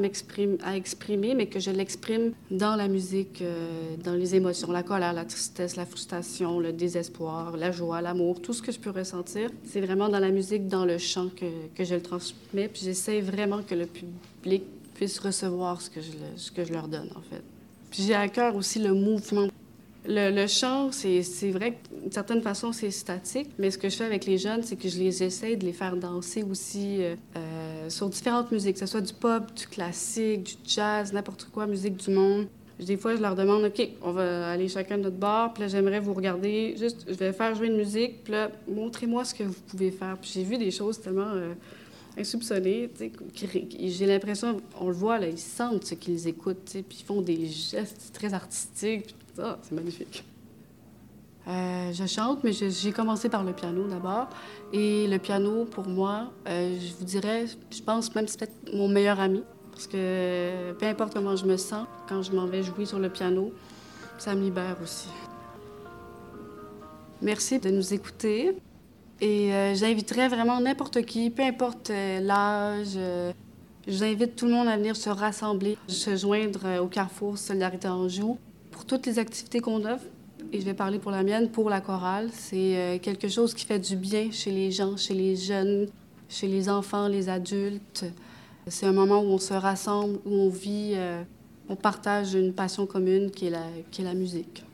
[0.65, 5.13] à exprimer, mais que je l'exprime dans la musique, euh, dans les émotions, la colère,
[5.13, 9.51] la tristesse, la frustration, le désespoir, la joie, l'amour, tout ce que je peux ressentir.
[9.65, 12.69] C'est vraiment dans la musique, dans le chant que, que je le transmets.
[12.69, 14.63] Puis j'essaie vraiment que le public
[14.95, 17.43] puisse recevoir ce que je, ce que je leur donne, en fait.
[17.91, 19.49] Puis j'ai à cœur aussi le mouvement.
[20.05, 23.89] Le, le chant, c'est c'est vrai que d'une certaine façon, c'est statique, mais ce que
[23.89, 27.03] je fais avec les jeunes, c'est que je les essaie de les faire danser aussi
[27.03, 31.45] euh, euh, sur différentes musiques, que ce soit du pop, du classique, du jazz, n'importe
[31.53, 32.49] quoi, musique du monde.
[32.81, 35.69] Des fois, je leur demande, OK, on va aller chacun de notre bar, puis là,
[35.69, 39.45] j'aimerais vous regarder, juste, je vais faire jouer une musique, puis là, montrez-moi ce que
[39.45, 40.17] vous pouvez faire.
[40.21, 41.55] Puis j'ai vu des choses tellement euh,
[43.35, 47.23] qui- j'ai l'impression, on le voit, là, ils sentent ce qu'ils écoutent, puis ils font
[47.23, 50.25] des gestes très artistiques, ah, c'est magnifique.
[51.49, 54.29] Euh, je chante, mais j'ai commencé par le piano d'abord.
[54.73, 58.89] Et le piano, pour moi, euh, je vous dirais, je pense même c'est peut-être mon
[58.89, 59.43] meilleur ami.
[59.73, 63.09] Parce que peu importe comment je me sens, quand je m'en vais jouer sur le
[63.09, 63.53] piano,
[64.19, 65.09] ça me libère aussi.
[67.21, 68.57] Merci de nous écouter.
[69.25, 72.95] Et euh, j'inviterais vraiment n'importe qui, peu importe euh, l'âge.
[72.97, 73.33] euh,
[73.87, 78.37] J'invite tout le monde à venir se rassembler, se joindre euh, au Carrefour Solidarité Anjou
[78.73, 80.05] pour toutes les activités qu'on offre.
[80.53, 82.31] Et je vais parler pour la mienne, pour la chorale.
[82.33, 85.87] C'est euh, quelque chose qui fait du bien chez les gens, chez les jeunes,
[86.29, 88.05] chez les enfants, les adultes.
[88.67, 91.23] C'est un moment où on se rassemble, où on vit, euh,
[91.69, 94.65] on partage une passion commune qui est la, qui est la musique.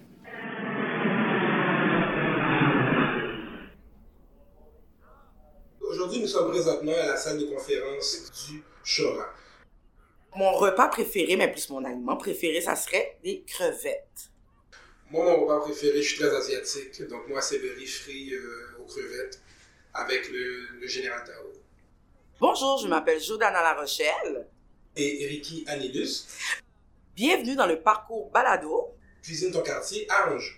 [5.91, 9.27] Aujourd'hui, nous sommes présentement à la salle de conférence du Chora.
[10.37, 14.31] Mon repas préféré, mais plus mon aliment préféré, ça serait des crevettes.
[15.11, 17.03] Moi, mon repas préféré, je suis très asiatique.
[17.09, 19.41] Donc, moi, c'est le riz frit euh, aux crevettes
[19.95, 21.53] avec le, le général Tao.
[22.41, 24.47] Bonjour, je m'appelle Jordana La Rochelle.
[24.97, 26.27] Et Ricky Anilus,
[27.15, 28.95] Bienvenue dans le parcours Balado.
[29.23, 30.55] cuisine ton quartier à Anjou.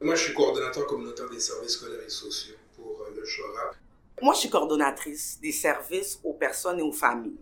[0.00, 3.72] Moi, je suis coordonnateur communautaire des services scolaires et sociaux pour euh, le Chora.
[4.22, 7.38] Moi, je suis coordonnatrice des services aux personnes et aux familles.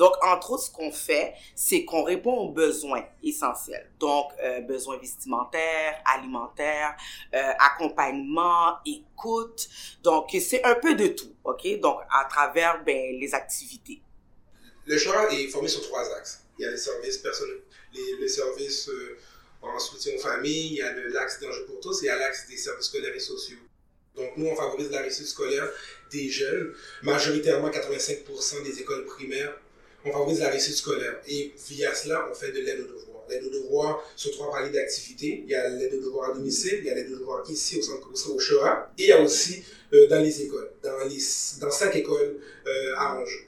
[0.00, 3.90] Donc, entre autres, ce qu'on fait, c'est qu'on répond aux besoins essentiels.
[3.98, 6.96] Donc, euh, besoins vestimentaires, alimentaires,
[7.34, 9.68] euh, accompagnement, écoute.
[10.02, 11.80] Donc, c'est un peu de tout, OK?
[11.80, 14.00] Donc, à travers ben, les activités.
[14.86, 16.44] Le Chora est formé sur trois axes.
[16.58, 17.60] Il y a les services personnels,
[17.92, 19.18] les, services euh,
[19.60, 22.16] en soutien aux familles, il y a l'axe d'enjeux pour tous et il y a
[22.16, 23.58] l'axe des services scolaires et sociaux.
[24.20, 25.66] Donc, nous, on favorise la réussite scolaire
[26.12, 29.56] des jeunes, majoritairement 85% des écoles primaires,
[30.04, 31.16] on favorise la réussite scolaire.
[31.26, 33.24] Et via cela, on fait de l'aide aux devoirs.
[33.30, 35.42] L'aide aux devoirs sur trois paliers d'activité.
[35.44, 37.78] Il y a l'aide aux devoirs à domicile, il y a l'aide aux devoirs ici
[37.78, 41.96] au centre au CHOA, et il y a aussi euh, dans les écoles, dans, cinq
[41.96, 43.38] écoles euh, à Anjou.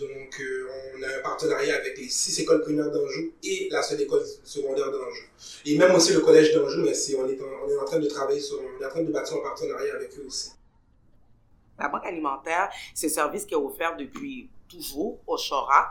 [0.00, 4.00] Donc, euh, on a un partenariat avec les six écoles primaires d'Anjou et la seule
[4.00, 5.24] école secondaire d'Anjou.
[5.66, 8.08] Et même aussi le collège d'Anjou, mais on, est en, on est en train de
[8.08, 10.52] travailler sur, on est en train de bâtir un partenariat avec eux aussi.
[11.78, 15.90] La banque alimentaire, c'est un service qui est offert depuis toujours au Chora.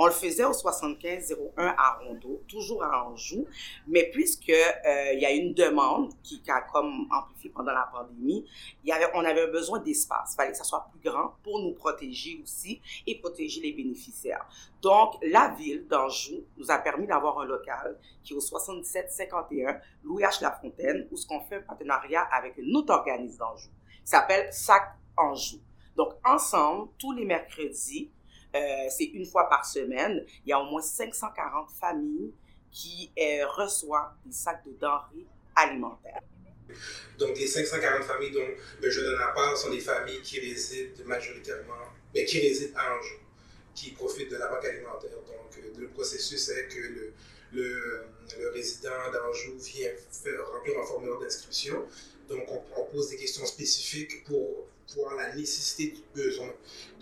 [0.00, 3.44] On le faisait au 7501 à Rondeau, toujours à Anjou,
[3.88, 8.48] mais puisque euh, y a une demande qui, a comme amplifié pendant la pandémie,
[8.92, 10.34] avait, on avait besoin d'espace.
[10.34, 14.46] Il fallait que ça soit plus grand pour nous protéger aussi et protéger les bénéficiaires.
[14.82, 20.22] Donc, la ville d'Anjou nous a permis d'avoir un local qui est au 7751 Louis
[20.22, 20.40] H.
[20.40, 23.70] Lafontaine, où ce qu'on fait un partenariat avec un autre organisme d'Anjou.
[24.04, 25.58] Il s'appelle SAC Anjou.
[25.96, 28.12] Donc, ensemble, tous les mercredis,
[28.58, 32.32] euh, c'est une fois par semaine, il y a au moins 540 familles
[32.70, 36.20] qui euh, reçoivent des sacs de denrées alimentaires.
[37.18, 38.46] Donc, les 540 familles dont
[38.80, 41.74] ben, je donne la part sont des familles qui résident majoritairement,
[42.14, 43.16] mais ben, qui résident à Anjou,
[43.74, 45.10] qui profitent de la banque alimentaire.
[45.10, 47.12] Donc, euh, le processus est que le,
[47.52, 48.04] le,
[48.38, 49.90] le résident d'Anjou vient
[50.52, 51.86] remplir un formulaire d'inscription.
[52.28, 56.48] Donc, on, on, pose des questions spécifiques pour voir la nécessité du besoin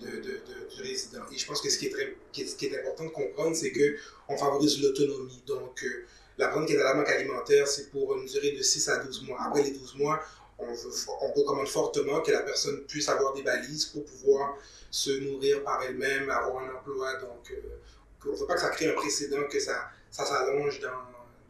[0.00, 1.22] de, de, de, du résident.
[1.32, 3.72] Et je pense que ce qui est, très, ce qui est important de comprendre, c'est
[3.72, 5.42] qu'on favorise l'autonomie.
[5.46, 6.04] Donc, euh,
[6.38, 8.98] la vente qui est dans la banque alimentaire, c'est pour une durée de 6 à
[8.98, 9.38] 12 mois.
[9.40, 10.20] Après les 12 mois,
[10.58, 10.90] on, veut,
[11.22, 14.56] on recommande fortement que la personne puisse avoir des balises pour pouvoir
[14.90, 17.14] se nourrir par elle-même, avoir un emploi.
[17.16, 17.78] Donc, euh,
[18.26, 20.90] on ne veut pas que ça crée un précédent, que ça, ça s'allonge dans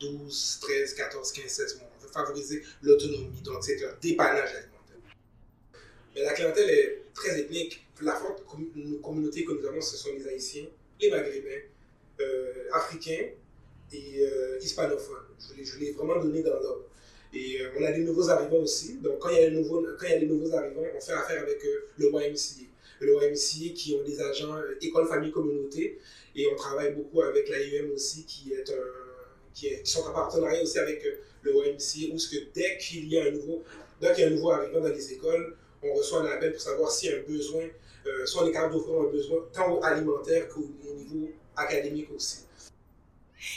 [0.00, 1.88] 12, 13, 14, 15, 16 mois.
[1.98, 3.40] On veut favoriser l'autonomie.
[3.42, 4.75] Donc, c'est un dépannage alimentaire.
[6.16, 7.86] Mais la clientèle est très ethnique.
[8.00, 8.42] La forte
[9.02, 10.64] communauté que nous avons, ce sont les Haïtiens,
[10.98, 11.62] les Maghrébins,
[12.20, 13.28] euh, Africains
[13.92, 15.24] et euh, hispanophones.
[15.38, 16.84] Je l'ai vraiment donné dans l'ordre.
[17.34, 18.94] Et euh, on a des nouveaux arrivants aussi.
[18.94, 21.00] Donc, quand il y a, les nouveaux, quand il y a les nouveaux arrivants, on
[21.00, 21.62] fait affaire avec
[21.98, 22.64] le YMCA.
[23.00, 25.98] Le YMCA qui ont des agents école, famille, communauté.
[26.34, 30.78] Et on travaille beaucoup avec l'AIM aussi, qui, est un, qui, sont en partenariat aussi
[30.78, 31.04] avec
[31.42, 33.24] le YMCA, où ce que dès qu'il y a
[34.00, 36.60] dès qu'il y a un nouveau arrivant dans les écoles, on reçoit un appel pour
[36.60, 37.64] savoir s'il y a un besoin,
[38.06, 42.45] euh, soit on est capable d'offrir un besoin tant alimentaire qu'au niveau académique aussi.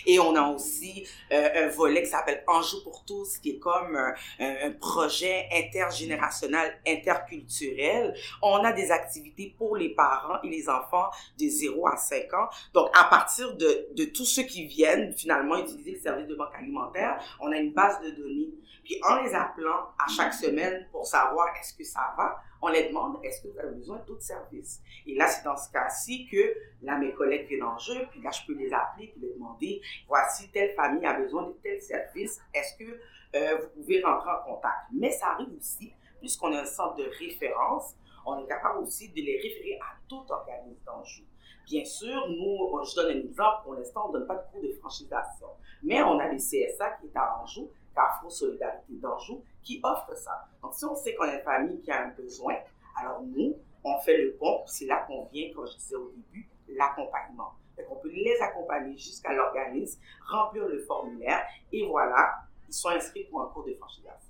[0.05, 3.95] Et on a aussi euh, un volet qui s'appelle Enjeu pour tous, qui est comme
[3.95, 8.13] un, un, projet intergénérationnel, interculturel.
[8.41, 12.49] On a des activités pour les parents et les enfants de 0 à 5 ans.
[12.73, 16.55] Donc, à partir de, de tous ceux qui viennent finalement utiliser le service de banque
[16.55, 18.49] alimentaire, on a une base de données
[18.89, 22.89] puis en les appelant à chaque semaine pour savoir est-ce que ça va, on les
[22.89, 24.81] demande est-ce que vous avez besoin d'autres services?
[25.05, 28.31] Et là, c'est dans ce cas-ci que là, mes collègues viennent en jeu, puis là,
[28.31, 32.41] je peux les appeler puis les demander voici, telle famille a besoin de tel service,
[32.53, 32.99] est-ce que
[33.35, 34.77] euh, vous pouvez rentrer en contact?
[34.93, 37.95] Mais ça arrive aussi, puisqu'on a un centre de référence,
[38.25, 41.23] on est capable aussi de les référer à tout organisme d'enjeu.
[41.65, 44.61] Bien sûr, nous, je donne un exemple, pour l'instant, on ne donne pas de cours
[44.61, 45.47] de franchisation.
[45.83, 47.69] Mais on a le CSA qui est à Anjou,
[47.99, 50.47] Carrefour Solidarité d'Anjou, qui offre ça.
[50.63, 52.55] Donc, si on sait qu'on a une famille qui a un besoin,
[52.95, 54.61] alors nous, on fait le pont.
[54.67, 57.51] C'est là qu'on vient, comme je disais au début, l'accompagnement.
[57.77, 62.35] Donc, on peut les accompagner jusqu'à l'organisme, remplir le formulaire, et voilà,
[62.67, 64.28] ils sont inscrits pour un cours de franchisation.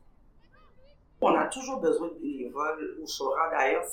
[1.21, 3.49] On a toujours besoin de bénévoles au Chora.
[3.49, 3.86] D'ailleurs,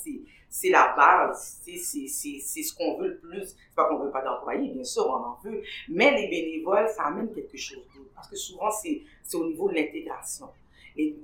[0.49, 3.47] c'est la base, c'est ce qu'on veut le plus.
[3.47, 5.61] C'est pas qu'on veut pas d'employés, bien sûr, on en veut.
[5.89, 8.09] Mais les bénévoles, ça amène quelque chose d'autre.
[8.15, 9.03] Parce que souvent, c'est
[9.35, 10.47] au niveau de l'intégration.
[10.95, 11.15] Et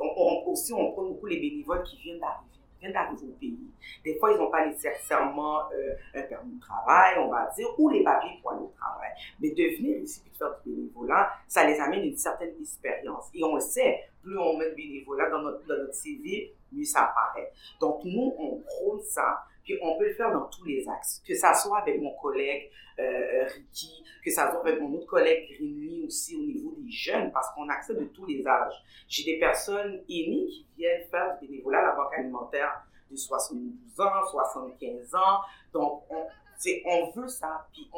[0.46, 2.50] aussi, on prend beaucoup les bénévoles qui viennent d'arriver
[2.84, 3.58] viennent d'arriver au pays.
[4.04, 7.89] Des fois, ils n'ont pas nécessairement euh, un permis de travail, on va dire, ou
[7.89, 9.10] les papiers pour aller au travail.
[9.39, 13.30] Mais de venir ici de faire du bénévolat, ça les amène une certaine expérience.
[13.34, 16.86] Et on le sait, plus on met de bénévolat dans notre, dans notre CV, mieux
[16.86, 17.52] ça apparaît.
[17.80, 21.21] Donc, nous, on prône ça, puis on peut le faire dans tous les axes.
[21.26, 25.49] Que ça soit avec mon collègue euh, Ricky, que ça soit avec mon autre collègue
[25.52, 28.76] Greenly aussi au niveau des jeunes, parce qu'on accepte de tous les âges.
[29.08, 33.99] J'ai des personnes aînées qui viennent faire du bénévolat à la banque alimentaire de 72
[34.02, 35.39] ans, 75 ans.
[35.73, 37.89] Donc, on, veut ça, puis.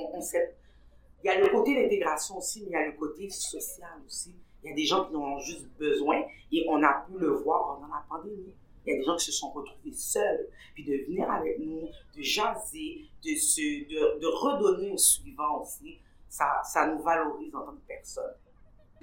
[1.23, 4.35] Il y a le côté d'intégration aussi, mais il y a le côté social aussi.
[4.63, 7.29] Il y a des gens qui en ont juste besoin et on a pu le
[7.29, 8.53] voir pendant la pandémie.
[8.85, 11.87] Il y a des gens qui se sont retrouvés seuls, puis de venir avec nous,
[12.15, 17.61] de jaser, de, se, de, de redonner au suivant aussi, ça, ça nous valorise en
[17.65, 18.33] tant que personne.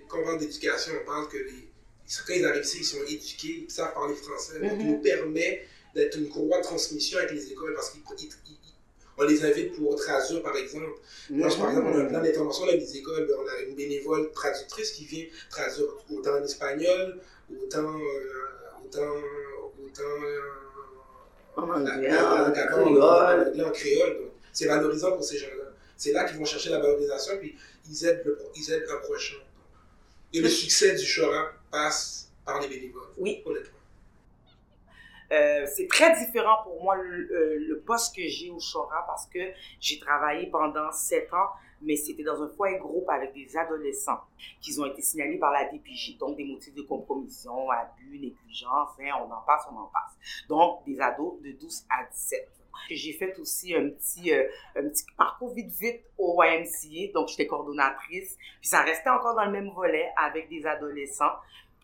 [0.09, 1.71] Quand on parle d'éducation, on parle que les,
[2.27, 4.61] quand ils arrivent ici, ils sont éduqués, ils savent parler français.
[4.61, 4.81] Donc, Mhm.
[4.81, 5.63] il nous permet
[5.95, 10.57] d'être une courroie de transmission avec les écoles parce qu'on les invite pour traduire, par
[10.57, 10.99] exemple.
[11.31, 14.33] Lorsque, par exemple, on a un plan d'intervention dans les écoles, on a une bénévole
[14.33, 17.21] traductrice qui vient traduire autant en espagnol,
[17.63, 17.99] autant.
[17.99, 19.15] euh, autant.
[20.01, 20.41] Euh,
[21.57, 23.03] En anglais, en la- créole.
[23.03, 24.17] en anglais, en créole.
[24.19, 25.65] Donc, c'est valorisant pour ces gens-là.
[25.97, 27.57] C'est là qu'ils vont chercher la valorisation, puis
[27.89, 29.37] ils aident, le, ils aident un prochain.
[30.33, 33.03] Et le succès du Chora passe par les bénévoles.
[33.19, 33.43] Oui.
[33.45, 33.79] Honnêtement.
[35.31, 39.27] Euh, c'est très différent pour moi le, euh, le poste que j'ai au Chora parce
[39.27, 39.39] que
[39.81, 41.49] j'ai travaillé pendant sept ans,
[41.83, 44.21] mais c'était dans un foyer groupe avec des adolescents
[44.61, 49.11] qui ont été signalés par la DPJ, donc des motifs de compromission, abus, négligence, hein,
[49.21, 50.47] on en passe, on en passe.
[50.49, 52.49] Donc des ados de 12 à 17.
[52.91, 57.47] J'ai fait aussi un petit, euh, un petit parcours vite vite au YMCA, donc j'étais
[57.47, 61.35] coordonnatrice, puis ça restait encore dans le même volet avec des adolescents.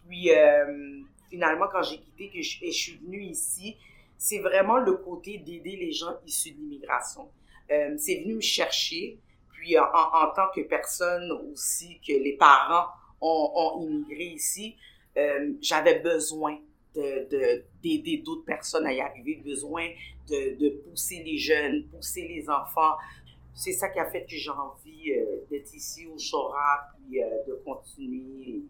[0.08, 3.76] Puis euh, finalement, quand j'ai quitté et je suis venue ici,
[4.16, 7.28] c'est vraiment le côté d'aider les gens issus de l'immigration.
[7.70, 9.18] Euh, c'est venu me chercher,
[9.68, 12.86] puis en, tant que personne aussi, que les parents
[13.20, 14.76] ont, immigré ici,
[15.16, 16.58] euh, j'avais besoin
[16.94, 19.88] de, de, d'aider d'autres personnes à y arriver, besoin
[20.30, 22.94] de, pousser les jeunes, pousser les enfants.
[23.54, 27.26] C'est ça qui a fait que j'ai envie euh, d'être ici au Chora, puis euh,
[27.46, 28.62] de continuer.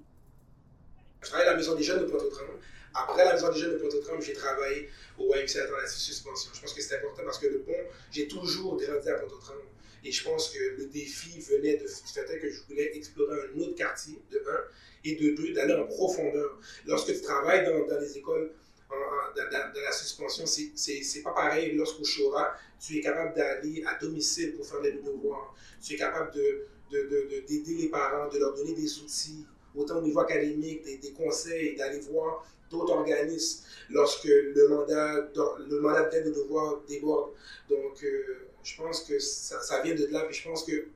[1.21, 2.59] Je travaille à la Maison des Jeunes de Pointe-aux-Trembles.
[2.95, 6.51] Après la Maison des Jeunes de Pointe-aux-Trembles, j'ai travaillé au YMCA Alternative Suspension.
[6.55, 7.73] Je pense que c'est important parce que le pont,
[8.11, 9.63] j'ai toujours grandi à Pointe-aux-Trembles.
[10.05, 13.61] Et je pense que le défi venait de, du fait que je voulais explorer un
[13.61, 14.61] autre quartier, de un,
[15.05, 16.59] et de deux, d'aller en profondeur.
[16.87, 18.51] Lorsque tu travailles dans, dans les écoles,
[18.91, 18.95] en,
[19.37, 21.73] dans, la suspension, c'est- pas pareil.
[21.75, 25.55] Lorsqu'au Chora, tu es capable d'aller à domicile pour faire des devoirs.
[25.83, 29.45] Tu es capable de de- de- de- d'aider les parents, de leur donner des outils,
[29.77, 35.29] autant au niveau académique, des, des conseils, d'aller voir d'autres organismes lorsque le mandat,
[35.69, 37.33] le mandat d'aide au devoir déborde.
[37.69, 40.89] Donc, euh, je pense que ça, vient de là, puis je pense que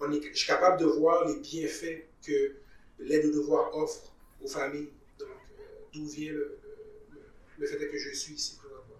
[0.00, 2.56] je suis capable de voir les bienfaits que
[2.98, 4.90] l'aide au devoir offre aux familles.
[5.18, 8.96] Donc, euh, d'où vient le, fait que je suis ici présentement.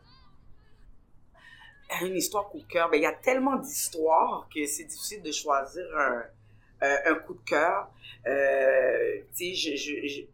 [2.07, 5.33] une histoire coup de cœur, ben, il y a tellement d'histoires que c'est difficile de
[5.33, 6.24] choisir un,
[6.83, 7.90] euh, coup de cœur.
[8.26, 10.24] Euh, je,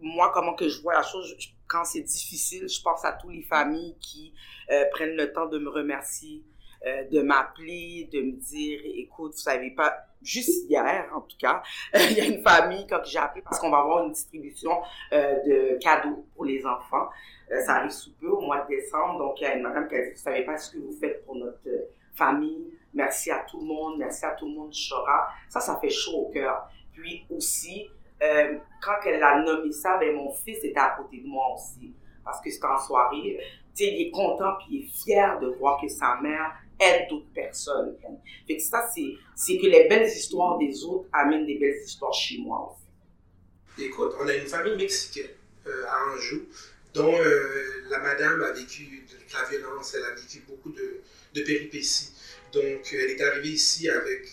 [0.00, 3.42] moi, comment que je vois la chose, quand c'est difficile, je pense à toutes les
[3.42, 4.32] familles qui
[4.70, 6.42] euh, prennent le temps de me remercier,
[6.86, 11.60] euh, de m'appeler, de me dire, écoute, vous savez pas, juste hier, en tout cas,
[11.94, 14.70] il y a une famille, quand j'ai appelé, parce qu'on va avoir une distribution
[15.12, 17.08] euh, de cadeaux pour les enfants.
[17.50, 19.18] Euh, ça arrive sous peu, au mois de décembre.
[19.18, 20.92] Donc, il y a une madame qui a dit, vous savez pas ce que vous
[20.92, 21.68] faites pour notre
[22.14, 22.72] famille.
[22.94, 23.98] Merci à tout le monde.
[23.98, 25.30] Merci à tout le monde Chora.
[25.48, 26.70] Ça, ça fait chaud au cœur.
[26.92, 27.88] Puis aussi,
[28.20, 31.92] quand elle a nommé ça, ben, mon fils était à côté de moi aussi.
[32.24, 33.38] Parce que c'était en soirée.
[33.74, 37.08] Tu sais, il est content puis il est fier de voir que sa mère aide
[37.08, 37.96] d'autres personnes.
[38.46, 42.38] Fait que ça, c'est, que les belles histoires des autres amènent des belles histoires chez
[42.38, 42.76] moi.
[43.78, 45.30] Écoute, on a une famille mexicaine
[45.66, 46.46] euh, à Anjou
[46.94, 51.00] dont euh, la madame a vécu de la violence, elle a vécu beaucoup de,
[51.32, 52.10] péripéties.
[52.52, 54.28] Donc, elle est arrivée ici avec,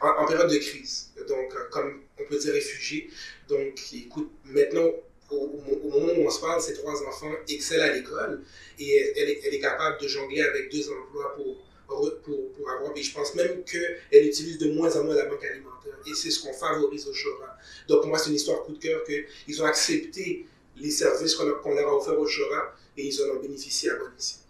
[0.00, 3.10] en, période de crise, donc euh, comme on peut dire réfugiée.
[3.48, 4.88] Donc, écoute, maintenant,
[5.30, 8.42] au, moment où on se parle, ses trois enfants excellent à l'école
[8.78, 12.96] et elle est capable de jongler avec deux emplois pour, pour, pour, avoir.
[12.96, 16.30] Et je pense même qu'elle utilise de moins en moins la banque alimentaire et c'est
[16.30, 17.56] ce qu'on favorise au Chora.
[17.88, 20.46] Donc, pour moi, c'est une histoire coup de cœur qu'ils ont accepté
[20.76, 24.06] les services qu'on leur, a offerts au Chora et ils en ont bénéficié à bon
[24.16, 24.40] escient.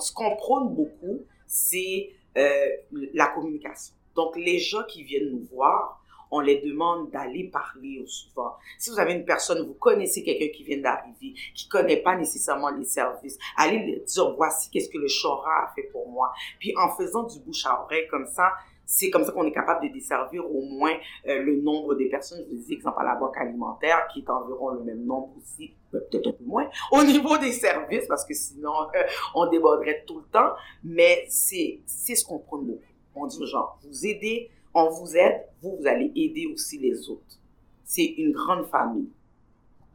[0.00, 2.66] ce qu'on prône beaucoup, c'est euh,
[3.12, 3.94] la communication.
[4.14, 6.03] Donc, les gens qui viennent nous voir,
[6.34, 8.56] on les demande d'aller parler au souvent.
[8.76, 12.70] Si vous avez une personne, vous connaissez quelqu'un qui vient d'arriver, qui connaît pas nécessairement
[12.70, 16.32] les services, allez lui dire, voici qu'est-ce que le Chora a fait pour moi.
[16.58, 18.52] Puis, en faisant du bouche à oreille comme ça,
[18.84, 20.94] c'est comme ça qu'on est capable de desservir au moins
[21.28, 22.44] euh, le nombre des personnes.
[22.50, 25.72] Je vous dis, exemple, à la banque alimentaire, qui est environ le même nombre aussi,
[25.92, 29.02] peut-être un moins, au niveau des services, parce que sinon, euh,
[29.36, 30.52] on déborderait tout le temps.
[30.82, 32.76] Mais c'est ce qu'on prône.
[33.14, 37.08] On dit aux gens, vous aidez, on vous aide, vous, vous allez aider aussi les
[37.08, 37.38] autres.
[37.84, 39.08] C'est une grande famille.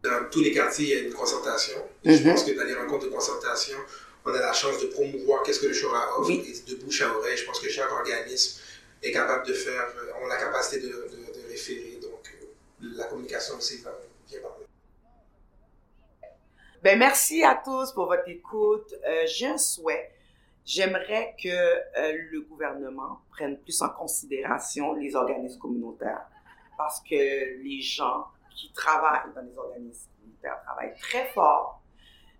[0.04, 1.78] Dans tous les quartiers, il y a une concertation.
[2.06, 2.24] Je Mhm.
[2.32, 3.78] pense que dans les rencontres de concertation,
[4.26, 6.44] on a la chance de promouvoir qu'est-ce que le Chora offre Oui.
[6.68, 7.36] et de bouche à oreille.
[7.38, 8.62] Je pense que chaque organisme
[9.04, 12.00] est capable de faire, euh, ont la capacité de, de, de référer.
[12.02, 13.92] Donc, euh, la communication aussi va
[14.30, 14.66] bien parler.
[16.84, 18.94] Ben, merci à tous pour votre écoute.
[19.06, 20.12] Euh, J'ai un souhait.
[20.70, 26.28] J'aimerais que euh, le gouvernement prenne plus en considération les organismes communautaires
[26.78, 27.15] parce que
[27.63, 31.82] les gens qui travaillent dans les organismes militaires travaillent très fort,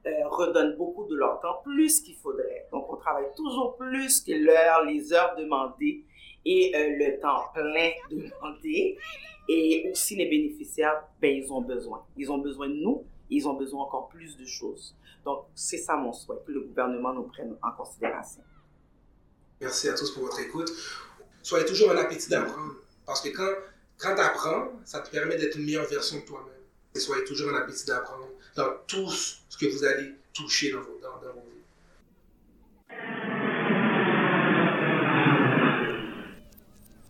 [0.06, 2.68] euh, redonnent beaucoup de leur temps, plus qu'il faudrait.
[2.72, 6.06] Donc, on travaille toujours plus que l'heure, les heures demandées
[6.46, 8.96] et euh, le temps plein demandé.
[9.48, 12.06] Et aussi, les bénéficiaires, ben, ils ont besoin.
[12.16, 14.96] Ils ont besoin de nous, ils ont besoin encore plus de choses.
[15.26, 18.42] Donc, c'est ça mon souhait, que le gouvernement nous prenne en considération.
[19.62, 20.72] Merci à tous pour votre écoute.
[21.42, 22.76] Soyez toujours un appétit d'apprendre.
[23.06, 23.52] Parce que quand,
[23.98, 26.54] quand tu apprends, ça te permet d'être une meilleure version de toi-même.
[26.96, 31.00] Et soyez toujours un appétit d'apprendre dans tout ce que vous allez toucher dans vos,
[31.02, 31.60] dans, dans vos vies.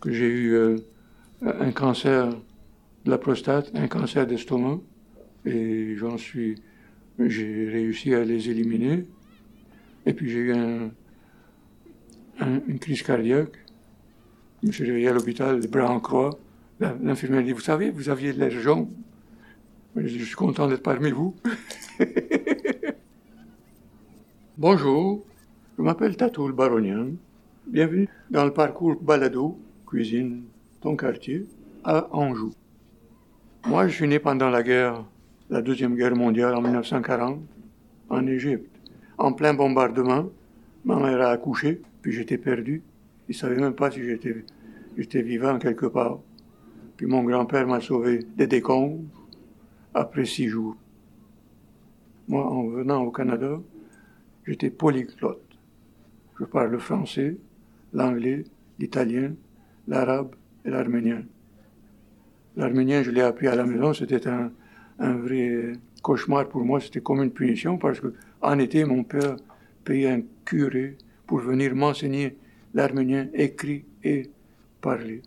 [0.06, 0.78] J'ai eu euh,
[1.42, 2.30] un cancer
[3.06, 4.80] de la prostate, un cancer d'estomac,
[5.46, 6.56] et j'en suis,
[7.20, 9.06] j'ai réussi à les éliminer.
[10.06, 10.92] Et puis j'ai eu un,
[12.40, 13.58] un- une crise cardiaque.
[14.64, 16.32] Je suis réveillé à l'hôpital, les bras en croix.
[16.80, 18.90] L'infirmière dit, vous savez, vous aviez l'air jaune.
[19.96, 21.36] Je suis content d'être parmi vous.
[24.58, 25.26] Bonjour,
[25.78, 27.12] je m'appelle Tatoul Baronian.
[27.68, 30.44] Bienvenue dans le parcours Balado, cuisine,
[30.82, 31.46] ton quartier,
[31.84, 32.52] à Anjou.
[33.66, 35.06] Moi, je suis né pendant la guerre,
[35.50, 37.40] la Deuxième Guerre mondiale en 1940,
[38.10, 38.70] en Égypte.
[39.18, 40.30] En plein bombardement,
[40.86, 42.84] ma mère a accouché, puis j'étais perdu.
[43.28, 44.46] Il ne savait même pas si j'étais,
[44.98, 46.20] j'étais vivant quelque part.
[46.98, 49.04] Puis mon grand-père m'a sauvé des décombres
[49.94, 50.76] après six jours.
[52.28, 53.60] Moi, en venant au Canada,
[54.46, 55.42] j'étais polyglotte.
[56.40, 57.38] Je parle le français,
[57.92, 58.44] l'anglais,
[58.78, 59.34] l'italien,
[59.88, 61.24] l'arabe et l'arménien.
[62.56, 64.52] L'arménien, je l'ai appris à la maison, c'était un,
[65.00, 69.36] un vrai cauchemar pour moi, c'était comme une punition parce que en été, mon père
[69.84, 72.38] payait un curé pour venir m'enseigner
[72.74, 74.30] l'arménien écrit et
[74.82, 75.22] parlé.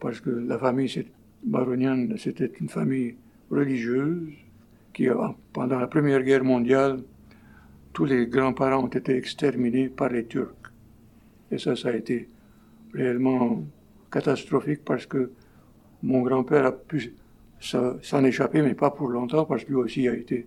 [0.00, 1.06] Parce que la famille
[1.42, 3.16] baronienne, c'était une famille
[3.50, 4.32] religieuse
[4.92, 5.08] qui,
[5.52, 7.02] pendant la Première Guerre mondiale,
[7.92, 10.72] tous les grands-parents ont été exterminés par les Turcs.
[11.50, 12.28] Et ça, ça a été
[12.92, 13.62] réellement
[14.10, 15.30] catastrophique parce que
[16.02, 17.14] mon grand-père a pu
[17.60, 20.46] s'en échapper, mais pas pour longtemps, parce que lui aussi a été.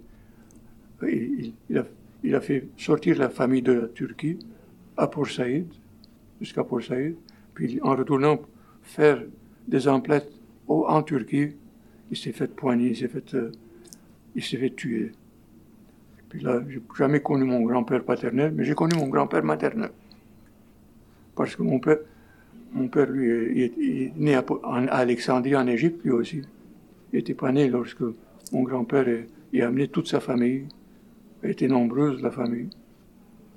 [1.02, 1.86] Il, a,
[2.24, 4.38] il a fait sortir la famille de la Turquie
[4.98, 5.68] à Port Saïd,
[6.42, 7.16] jusqu'à Port Saïd,
[7.54, 8.40] puis en retournant
[8.82, 9.22] faire
[9.68, 10.32] des emplettes
[10.68, 11.56] en Turquie,
[12.12, 13.52] il s'est fait poigner, il s'est fait, euh,
[14.36, 15.12] il s'est fait tuer.
[16.30, 19.92] Puis là, j'ai jamais connu mon grand-père paternel, mais j'ai connu mon grand-père maternel.
[21.36, 21.98] Parce que mon père,
[22.72, 24.44] mon père, lui, il est, né à
[24.92, 26.42] Alexandrie, en Égypte, lui aussi.
[27.12, 28.04] Il n'était pas né lorsque
[28.52, 29.08] mon grand-père
[29.52, 30.66] il a amené toute sa famille.
[31.42, 32.70] Elle était nombreuse, la famille.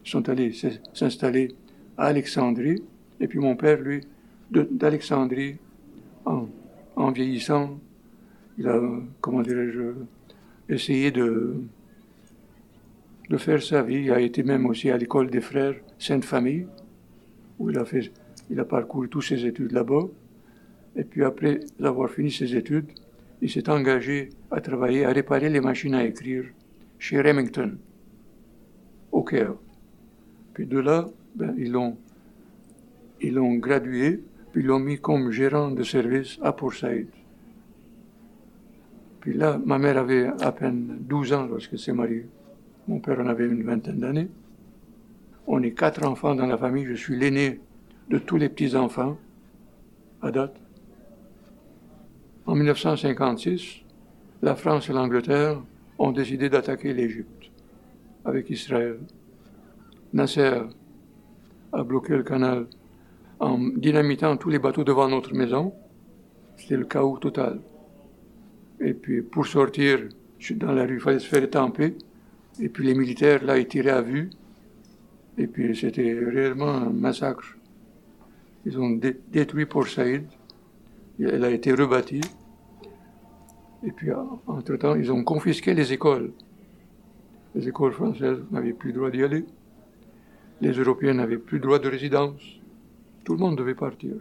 [0.05, 0.53] Ils sont allés
[0.95, 1.55] s'installer
[1.97, 2.83] à Alexandrie.
[3.21, 4.01] Et puis mon père, lui,
[4.51, 5.57] d'Alexandrie,
[6.25, 6.49] en,
[6.97, 7.79] en vieillissant,
[8.59, 8.81] il a,
[9.21, 9.95] comment dirais-je,
[10.69, 11.55] essayé de,
[13.29, 14.05] de faire sa vie.
[14.05, 16.67] Il a été même aussi à l'école des frères Sainte-Famille,
[17.59, 18.13] où il a, fait,
[18.51, 20.09] il a parcouru toutes ses études là-bas.
[20.97, 22.87] Et puis après avoir fini ses études,
[23.43, 26.45] il s'est engagé à travailler, à réparer les machines à écrire
[26.99, 27.77] chez Remington,
[29.11, 29.55] au Caire.
[30.55, 34.23] Puis de là, ben, ils l'ont gradué,
[34.53, 36.73] puis l'ont mis comme gérant de service à Port.
[39.21, 42.29] Puis là, ma mère avait à peine 12 ans lorsqu'elle s'est mariée.
[42.87, 44.29] Mon père en avait une vingtaine d'années.
[45.49, 46.85] On est quatre enfants dans la famille.
[46.87, 47.61] Je suis l'aîné
[48.09, 49.19] de tous les petits-enfants
[50.21, 50.62] à date.
[52.47, 53.83] En 1956,
[54.43, 55.61] la France et l'Angleterre
[55.99, 57.51] ont décidé d'attaquer l'Égypte
[58.25, 58.99] avec Israël.
[60.13, 60.61] Nasser
[61.73, 62.67] a bloqué le canal
[63.39, 65.73] en dynamitant tous les bateaux devant notre maison.
[66.57, 67.61] C'était le chaos total.
[68.81, 70.01] Et puis pour sortir
[70.57, 71.97] dans la rue, il fallait se faire étamper.
[72.61, 74.31] Et puis les militaires, là, ils tiraient à vue.
[75.39, 77.57] Et puis c'était réellement un massacre.
[78.67, 80.25] Ils ont dé- détruit Port Saïd.
[81.21, 82.21] Elle a été rebâtie.
[83.85, 86.33] Et puis, en- entre-temps, ils ont confisqué les écoles.
[87.55, 89.45] Les écoles françaises n'avaient plus le droit d'y aller.
[90.61, 92.41] Les Européens n'avaient plus le droit de résidence.
[93.25, 94.15] Tout le monde devait partir.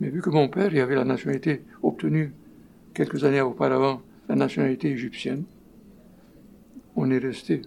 [0.00, 2.32] Mais vu que mon père il avait la nationalité obtenue
[2.94, 5.44] quelques années auparavant, la nationalité égyptienne,
[6.96, 7.62] on est resté.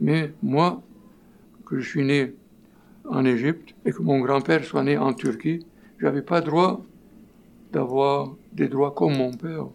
[0.00, 0.82] Mais moi,
[1.66, 2.34] que je suis né
[3.08, 5.64] en Égypte et que mon grand-père soit né en Turquie,
[6.00, 6.82] j'avais pas droit
[7.72, 9.66] d'avoir des droits comme mon père.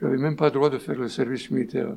[0.00, 1.94] J'avais même pas droit de faire le service militaire.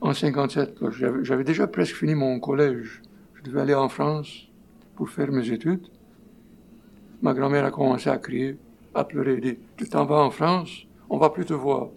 [0.00, 0.90] En 57, là,
[1.22, 3.02] j'avais déjà presque fini mon collège.
[3.34, 4.48] Je devais aller en France
[4.96, 5.86] pour faire mes études.
[7.22, 8.56] Ma grand-mère a commencé à crier,
[8.94, 11.88] à pleurer, elle dit, tu t'en vas en France on va plus te voir.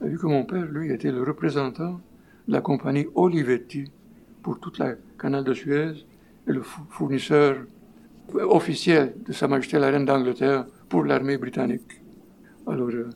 [0.00, 2.00] Vu que mon père, lui, était le représentant
[2.46, 3.90] de la compagnie Olivetti
[4.42, 6.06] pour toute la canal de Suez
[6.46, 7.56] et le fournisseur
[8.32, 12.00] officiel de Sa Majesté la Reine d'Angleterre pour l'armée britannique.
[12.66, 13.08] Alors, euh,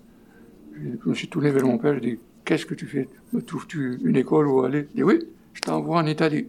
[0.74, 3.08] je me suis tourné vers mon père et dit Qu'est-ce que tu fais?
[3.32, 4.88] Me trouves-tu une école où aller?
[4.90, 5.20] Il dit Oui,
[5.52, 6.48] je t'envoie en Italie.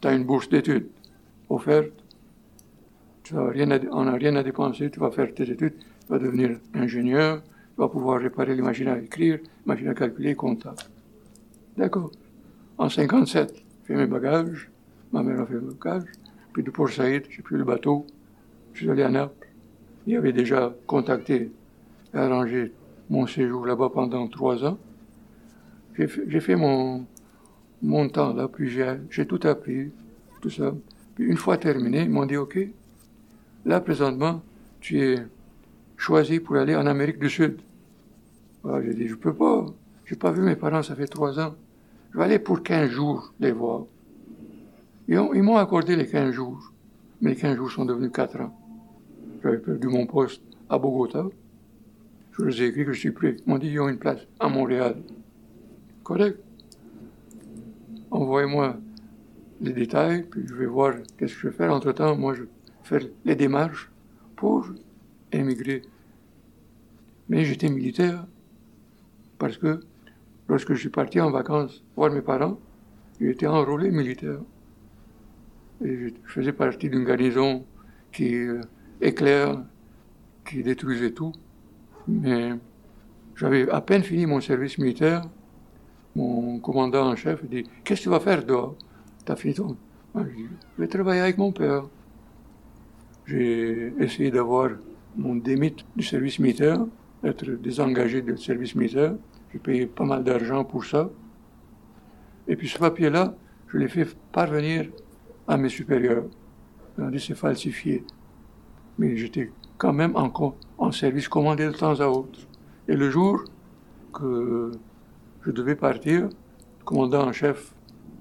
[0.00, 0.88] Tu as une bourse d'études
[1.48, 1.92] offerte.
[3.22, 6.58] Tu n'as rien, à, rien à dépenser, tu vas faire tes études, tu vas devenir
[6.74, 10.76] ingénieur, tu vas pouvoir réparer les machines à écrire, les machines à calculer, comptable.
[11.76, 12.12] D'accord.
[12.78, 14.70] En 57, j'ai fait mes bagages,
[15.12, 16.08] ma mère a fait mes bagages,
[16.52, 18.06] puis de Port Saïd, j'ai pris le bateau,
[18.74, 19.45] je suis allé à Naples.
[20.06, 21.50] Il avait déjà contacté
[22.14, 22.72] et arrangé
[23.10, 24.78] mon séjour là-bas pendant trois ans.
[25.98, 27.06] J'ai fait, mon,
[27.82, 29.90] mon temps là, puis j'ai tout appris,
[30.42, 30.74] tout ça.
[31.14, 32.58] Puis une fois terminé, ils m'ont dit, OK,
[33.64, 34.42] là présentement,
[34.80, 35.26] tu es
[35.96, 37.60] choisi pour aller en Amérique du Sud.
[38.64, 39.66] j'ai dit, je peux pas.
[40.04, 41.54] J'ai pas vu mes parents, ça fait trois ans.
[42.12, 43.86] Je vais aller pour 15 jours les voir.
[45.08, 46.72] Ils, m'ont accordé les 15 jours.
[47.20, 48.65] Mais les 15 jours sont devenus 4 ans.
[49.54, 51.24] Perdu mon poste à Bogota.
[52.32, 53.36] Je leur ai écrit que je suis prêt.
[53.38, 54.96] Ils m'ont dit, ils ont une place à Montréal.
[56.02, 56.38] Correct.
[58.10, 58.76] Envoyez-moi
[59.60, 61.72] les détails, puis je vais voir qu'est-ce que je faire.
[61.72, 62.42] Entre-temps, moi, je
[62.82, 63.90] faire les démarches
[64.34, 64.66] pour
[65.32, 65.82] émigrer.
[67.28, 68.26] Mais j'étais militaire
[69.38, 69.80] parce que
[70.48, 72.58] lorsque je suis parti en vacances voir mes parents,
[73.20, 74.40] j'étais enrôlé militaire.
[75.84, 77.64] Et je faisais partie d'une garnison
[78.12, 78.34] qui
[79.00, 79.62] éclaire,
[80.44, 81.32] qui détruisait tout.
[82.08, 82.52] Mais
[83.34, 85.22] j'avais à peine fini mon service militaire.
[86.14, 88.74] Mon commandant en chef dit Qu'est-ce que tu vas faire dehors
[89.24, 89.76] T'as fini ton.
[90.14, 90.22] je
[90.78, 91.84] vais travailler avec mon père.
[93.26, 94.70] J'ai essayé d'avoir
[95.16, 96.86] mon démite du service militaire,
[97.24, 99.14] être désengagé du service militaire.
[99.52, 101.10] J'ai payé pas mal d'argent pour ça.
[102.46, 103.34] Et puis ce papier-là,
[103.68, 104.88] je l'ai fait parvenir
[105.48, 106.26] à mes supérieurs.
[106.96, 108.04] Ils ont dit c'est falsifié.
[108.98, 112.40] Mais j'étais quand même en, service commandé de temps à autre.
[112.88, 113.44] Et le jour
[114.12, 114.72] que
[115.42, 117.74] je devais partir, le commandant en chef,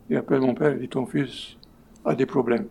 [0.10, 1.58] il appelle mon père et dit Ton fils
[2.04, 2.68] a des problèmes.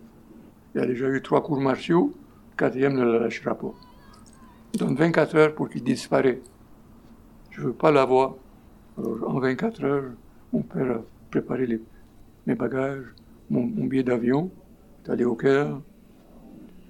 [0.73, 2.13] Il a déjà eu trois cours martiaux,
[2.51, 3.73] le quatrième ne le lâchera pas.
[4.73, 6.39] Il donne 24 heures pour qu'il disparaisse.
[7.51, 8.35] Je ne veux pas l'avoir.
[8.97, 10.11] Alors, en 24 heures,
[10.53, 11.01] mon père a
[11.31, 11.79] préparé
[12.45, 13.05] mes bagages,
[13.49, 14.51] mon, mon billet d'avion,
[15.03, 15.79] est allé au Caire,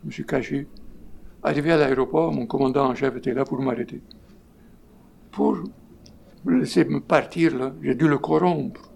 [0.01, 0.67] je me suis caché.
[1.47, 4.01] Arrivé à l'aéroport, mon commandant en chef était là pour m'arrêter.
[5.29, 5.59] Pour
[6.43, 7.51] me laisser partir,
[7.83, 8.91] j'ai dû le corrompre.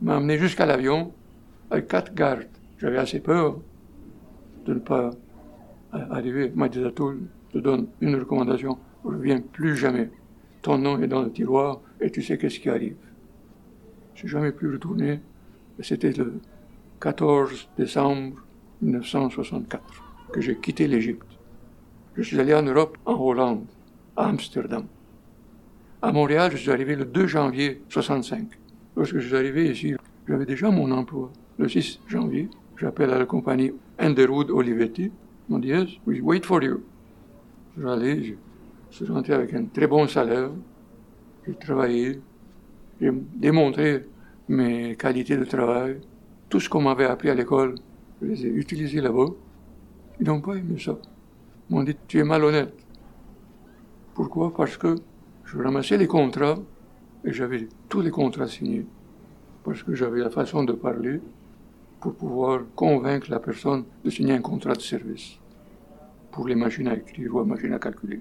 [0.00, 1.12] Il m'a amené jusqu'à l'avion
[1.70, 2.48] avec quatre gardes.
[2.78, 3.58] J'avais assez peur
[4.64, 5.10] de ne pas
[5.92, 6.50] arriver.
[6.54, 10.08] Il m'a dit, je te donne une recommandation, ne reviens plus jamais.
[10.62, 12.96] Ton nom est dans le tiroir et tu sais qu'est-ce qui arrive.
[14.14, 15.20] Je n'ai jamais pu retourner.
[15.80, 16.40] C'était le
[16.98, 18.42] 14 décembre
[18.80, 19.84] 1964
[20.32, 21.27] que j'ai quitté l'Égypte.
[22.16, 23.64] Je suis allé en Europe, en Hollande,
[24.16, 24.84] à Amsterdam.
[26.02, 28.46] À Montréal, je suis arrivé le 2 janvier 65.
[28.96, 29.94] Lorsque je suis arrivé ici,
[30.26, 31.30] j'avais déjà mon emploi.
[31.58, 35.10] Le 6 janvier, j'appelle à la compagnie Enderwood Olivetti.
[35.48, 36.82] M'ont dit, yes, we wait for you.
[37.76, 38.36] Je suis allé,
[38.90, 40.50] je suis rentré avec un très bon salaire.
[41.46, 42.20] J'ai travaillé,
[43.00, 44.06] j'ai démontré
[44.48, 46.00] mes qualités de travail.
[46.48, 47.76] Tout ce qu'on m'avait appris à l'école,
[48.20, 49.28] je les ai utilisés là-bas.
[50.20, 50.98] Ils n'ont pas aimé ça
[51.70, 52.74] m'ont dit Tu es malhonnête.
[54.14, 54.52] Pourquoi?
[54.54, 54.96] Parce que
[55.44, 56.58] je ramassais les contrats
[57.24, 58.86] et j'avais tous les contrats signés.
[59.64, 61.20] Parce que j'avais la façon de parler
[62.00, 65.38] pour pouvoir convaincre la personne de signer un contrat de service
[66.30, 68.20] pour les machines à écrire ou les machines à calculer.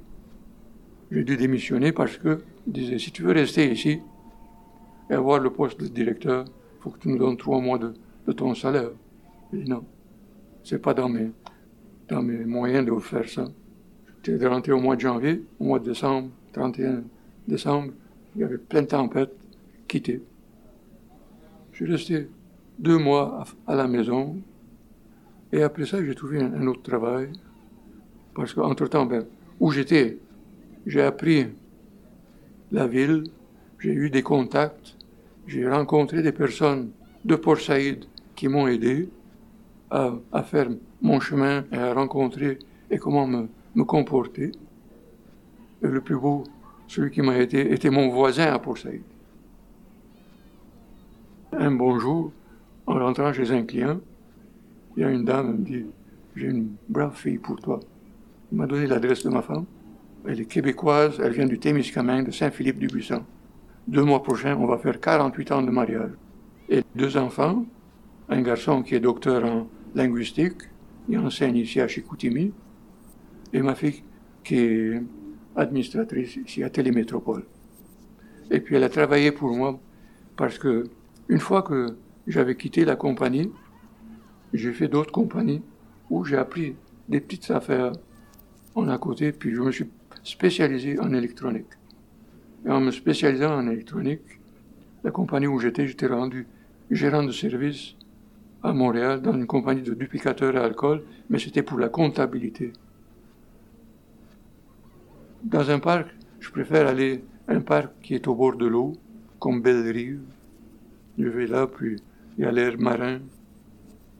[1.11, 4.01] J'ai dû démissionner parce que disait si tu veux rester ici
[5.09, 7.93] et avoir le poste de directeur, il faut que tu nous donnes trois mois de,
[8.33, 8.89] ton salaire.
[9.53, 9.85] J'ai dit non,
[10.63, 11.31] c'est pas dans mes,
[12.09, 13.45] dans mes moyens de faire ça.
[14.23, 17.03] J'étais rentré au mois de janvier, au mois de décembre, 31
[17.47, 17.93] décembre,
[18.35, 19.33] il y avait plein de tempêtes,
[19.87, 20.21] quitté.
[21.71, 22.29] Je suis resté
[22.77, 24.37] deux mois à, la maison,
[25.53, 27.31] et après ça, j'ai trouvé un, autre travail,
[28.35, 29.25] parce qu'entre-temps, ben,
[29.59, 30.17] où j'étais,
[30.85, 31.47] j'ai appris
[32.71, 33.23] la ville,
[33.79, 34.97] j'ai eu des contacts,
[35.47, 36.91] j'ai rencontré des personnes
[37.23, 38.05] de Port Saïd
[38.35, 39.09] qui m'ont aidé
[39.89, 40.67] à faire
[41.01, 44.51] mon chemin à rencontrer et comment me, me comporter.
[45.83, 46.43] Et le plus beau,
[46.87, 49.03] celui qui m'a été, était mon voisin à Port Saïd.
[51.53, 52.31] Un bonjour,
[52.85, 53.99] en rentrant chez un client,
[54.95, 55.85] il y a une dame qui me dit
[56.35, 57.79] J'ai une brave fille pour toi.
[58.51, 59.65] Il m'a donné l'adresse de ma femme.
[60.27, 63.23] Elle est québécoise, elle vient du Témiscamingue, de Saint-Philippe-du-Buisson.
[63.87, 66.11] Deux mois prochains, on va faire 48 ans de mariage.
[66.69, 67.65] Et deux enfants,
[68.27, 70.63] un garçon qui est docteur en linguistique,
[71.09, 72.51] il enseigne ici à Chicoutimi,
[73.53, 74.03] et ma fille
[74.43, 75.03] qui est
[75.55, 77.45] administratrice ici à Télémétropole.
[78.51, 79.79] Et puis elle a travaillé pour moi
[80.35, 80.85] parce que
[81.29, 81.97] une fois que
[82.27, 83.51] j'avais quitté la compagnie,
[84.53, 85.61] j'ai fait d'autres compagnies
[86.09, 86.75] où j'ai appris
[87.09, 87.91] des petites affaires
[88.75, 89.89] en à côté, puis je me suis
[90.23, 91.73] spécialisé en électronique.
[92.65, 94.39] Et en me spécialisant en électronique,
[95.03, 96.47] la compagnie où j'étais, j'étais rendu
[96.91, 97.95] gérant de service
[98.67, 102.73] à Montréal dans une compagnie de duplicateurs à alcool, mais c'était pour la comptabilité.
[105.43, 106.07] Dans un parc,
[106.39, 108.93] je préfère aller à un parc qui est au bord de l'eau,
[109.39, 110.21] comme Belle-Rive.
[111.17, 111.95] Je vais là, puis
[112.37, 113.19] il y a l'air marin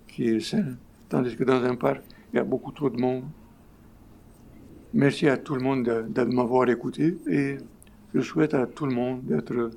[0.08, 0.76] qui est sain,
[1.10, 2.02] tandis que dans un parc,
[2.34, 3.26] il y a beaucoup trop de monde.
[4.94, 7.58] Merci à tout le monde de, de m'avoir écouté et
[8.14, 9.72] je souhaite à tout le monde d'être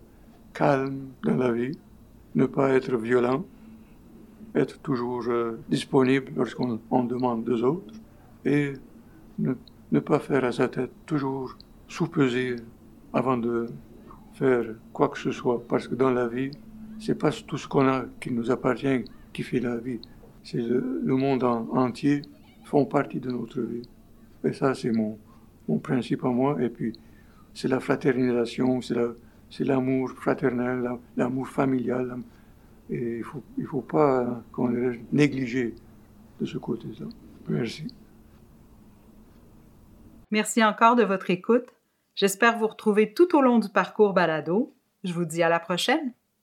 [0.55, 1.77] calme dans la vie,
[2.35, 3.45] ne pas être violent,
[4.55, 7.95] être toujours euh, disponible lorsqu'on on demande des autres
[8.45, 8.73] et
[9.39, 11.57] ne, pas faire à sa tête, toujours
[11.89, 12.57] sous-peser
[13.13, 13.67] avant de
[14.35, 16.51] faire quoi que ce soit, parce que dans la vie,
[16.99, 20.01] c'est pas tout ce qu'on a qui nous appartient qui fait la vie,
[20.43, 22.23] c'est le, monde en- entier
[22.65, 23.83] font partie de notre vie.
[24.45, 25.19] Et ça, c'est mon,
[25.69, 26.61] mon principe à moi.
[26.63, 26.93] Et puis,
[27.53, 29.13] c'est la fraternisation, c'est la-
[29.51, 32.17] c'est l'amour fraternel, la- l'amour familial.
[32.91, 34.69] Et il faut, il faut pas qu'on
[35.13, 35.75] négliger
[36.41, 37.07] de ce côté-là.
[37.49, 37.87] Merci.
[40.31, 41.67] Merci encore de votre écoute.
[42.15, 44.75] J'espère vous retrouver tout au long du parcours balado.
[45.05, 46.13] Je vous dis à la prochaine.